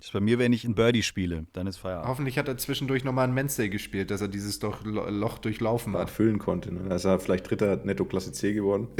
[0.00, 2.08] Das ist bei mir, wenn ich ein Birdie spiele, dann ist Feierabend.
[2.08, 5.36] Hoffentlich hat er zwischendurch nochmal ein Men's Day gespielt, dass er dieses doch Lo- Loch
[5.38, 6.08] durchlaufen hat.
[6.08, 6.72] füllen konnte.
[6.72, 6.88] Ne?
[6.88, 8.88] Da ist er vielleicht dritter Netto Klasse C geworden.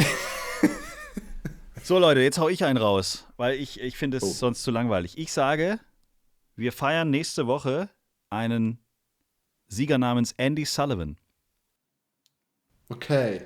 [1.83, 4.27] So, Leute, jetzt hau ich einen raus, weil ich, ich finde es Oh.
[4.27, 5.17] sonst zu langweilig.
[5.19, 5.81] Ich sage,
[6.55, 7.89] wir feiern nächste Woche
[8.29, 8.79] einen
[9.67, 11.17] Sieger namens Andy Sullivan.
[12.91, 13.43] Okay.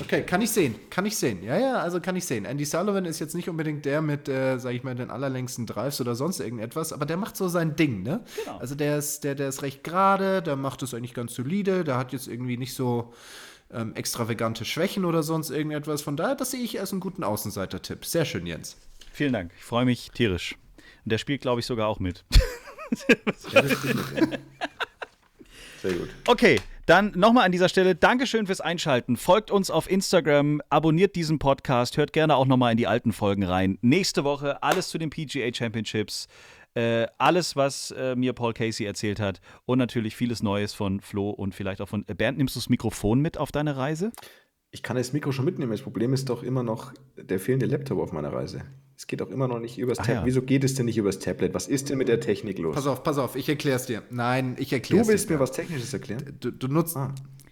[0.00, 1.42] Okay, kann ich sehen, kann ich sehen.
[1.42, 2.44] Ja, ja, also kann ich sehen.
[2.44, 6.00] Andy Sullivan ist jetzt nicht unbedingt der mit, äh, sag ich mal, den allerlängsten Drives
[6.00, 8.24] oder sonst irgendetwas, aber der macht so sein Ding, ne?
[8.44, 8.58] Genau.
[8.58, 11.96] Also der ist, der, der ist recht gerade, der macht es eigentlich ganz solide, der
[11.96, 13.14] hat jetzt irgendwie nicht so
[13.72, 16.02] ähm, extravagante Schwächen oder sonst irgendetwas.
[16.02, 18.04] Von daher, das sehe ich als einen guten Außenseiter-Tipp.
[18.04, 18.76] Sehr schön, Jens.
[19.12, 19.52] Vielen Dank.
[19.56, 20.56] Ich freue mich tierisch.
[21.04, 22.24] Und der spielt, glaube ich, sogar auch mit.
[25.82, 26.08] Sehr gut.
[26.26, 29.16] Okay, dann nochmal an dieser Stelle Dankeschön fürs Einschalten.
[29.16, 33.44] Folgt uns auf Instagram, abonniert diesen Podcast, hört gerne auch nochmal in die alten Folgen
[33.44, 33.78] rein.
[33.80, 36.26] Nächste Woche alles zu den PGA Championships,
[36.74, 41.30] äh, alles, was äh, mir Paul Casey erzählt hat und natürlich vieles Neues von Flo
[41.30, 42.38] und vielleicht auch von äh, Bernd.
[42.38, 44.12] Nimmst du das Mikrofon mit auf deine Reise?
[44.70, 45.70] Ich kann das Mikro schon mitnehmen.
[45.70, 48.62] Das Problem ist doch immer noch der fehlende Laptop auf meiner Reise.
[48.96, 50.16] Es geht auch immer noch nicht übers Ah, Tablet.
[50.20, 50.26] ja.
[50.26, 51.52] Wieso geht es denn nicht übers Tablet?
[51.54, 52.74] Was ist denn mit der Technik los?
[52.76, 54.02] Pass auf, pass auf, ich erklär's dir.
[54.10, 55.34] Nein, ich erklär's du willst dir.
[55.34, 56.36] mir was Technisches erklären?
[56.40, 56.96] Du, du nutzt.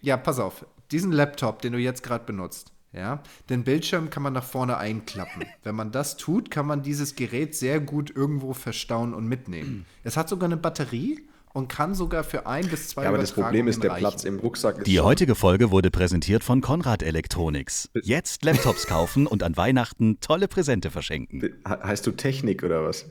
[0.01, 0.65] Ja, pass auf.
[0.91, 5.43] Diesen Laptop, den du jetzt gerade benutzt, ja, den Bildschirm kann man nach vorne einklappen.
[5.63, 9.85] Wenn man das tut, kann man dieses Gerät sehr gut irgendwo verstauen und mitnehmen.
[10.03, 11.21] Es hat sogar eine Batterie
[11.53, 14.23] und kann sogar für ein bis zwei Ja, aber das Problem ist, der Übertragungen Platz
[14.25, 17.89] im Rucksack ist Die schon- heutige Folge wurde präsentiert von Konrad Elektronics.
[18.03, 21.41] Jetzt Laptops kaufen und an Weihnachten tolle Präsente verschenken.
[21.41, 23.07] He- Heißt du Technik oder was?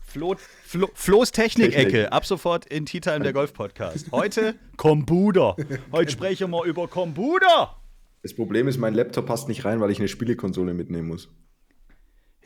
[0.00, 2.12] Flo, Flo, Flo's Technik-Ecke, Technik.
[2.12, 4.10] ab sofort in Tea Time der Golf-Podcast.
[4.10, 5.54] Heute Computer.
[5.92, 7.76] Heute sprechen wir über Computer.
[8.22, 11.28] Das Problem ist, mein Laptop passt nicht rein, weil ich eine Spielekonsole mitnehmen muss.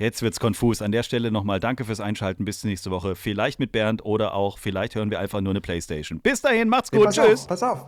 [0.03, 0.83] Jetzt wird's konfus.
[0.83, 2.45] An der Stelle nochmal danke fürs Einschalten.
[2.45, 3.15] Bis zur nächste Woche.
[3.15, 6.19] Vielleicht mit Bernd oder auch vielleicht hören wir einfach nur eine Playstation.
[6.19, 7.05] Bis dahin, macht's gut.
[7.05, 7.43] pass tschüss.
[7.43, 7.87] Auf, pass auf.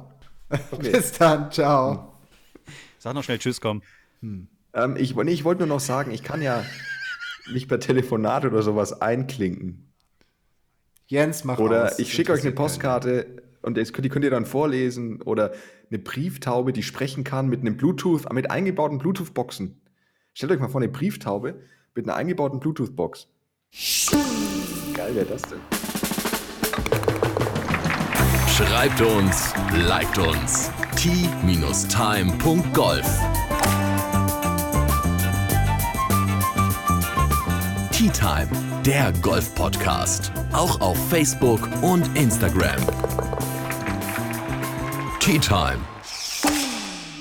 [0.70, 0.90] Okay.
[0.92, 2.14] Bis dann, ciao.
[3.00, 3.82] Sag noch schnell Tschüss, komm.
[4.22, 6.64] ähm, ich nee, ich wollte nur noch sagen, ich kann ja
[7.52, 9.92] nicht per Telefonat oder sowas einklinken.
[11.06, 11.98] Jens, mach Oder aus.
[11.98, 12.52] ich schicke euch eine.
[12.52, 15.20] Postkarte und das könnt, die könnt ihr dann vorlesen.
[15.22, 15.52] Oder
[15.90, 19.80] eine Brieftaube, die sprechen kann mit einem Bluetooth, mit eingebauten Bluetooth-Boxen.
[20.32, 21.60] Stellt euch mal vor, eine Brieftaube
[21.94, 23.28] mit einer eingebauten Bluetooth-Box.
[24.94, 25.60] Geil wäre das denn?
[28.48, 29.52] Schreibt uns,
[29.88, 30.70] liked uns.
[30.96, 31.74] t-time.golf
[37.90, 38.48] Tea Time,
[38.84, 40.32] der Golf-Podcast.
[40.52, 42.76] Auch auf Facebook und Instagram.
[45.20, 45.93] Tea Time.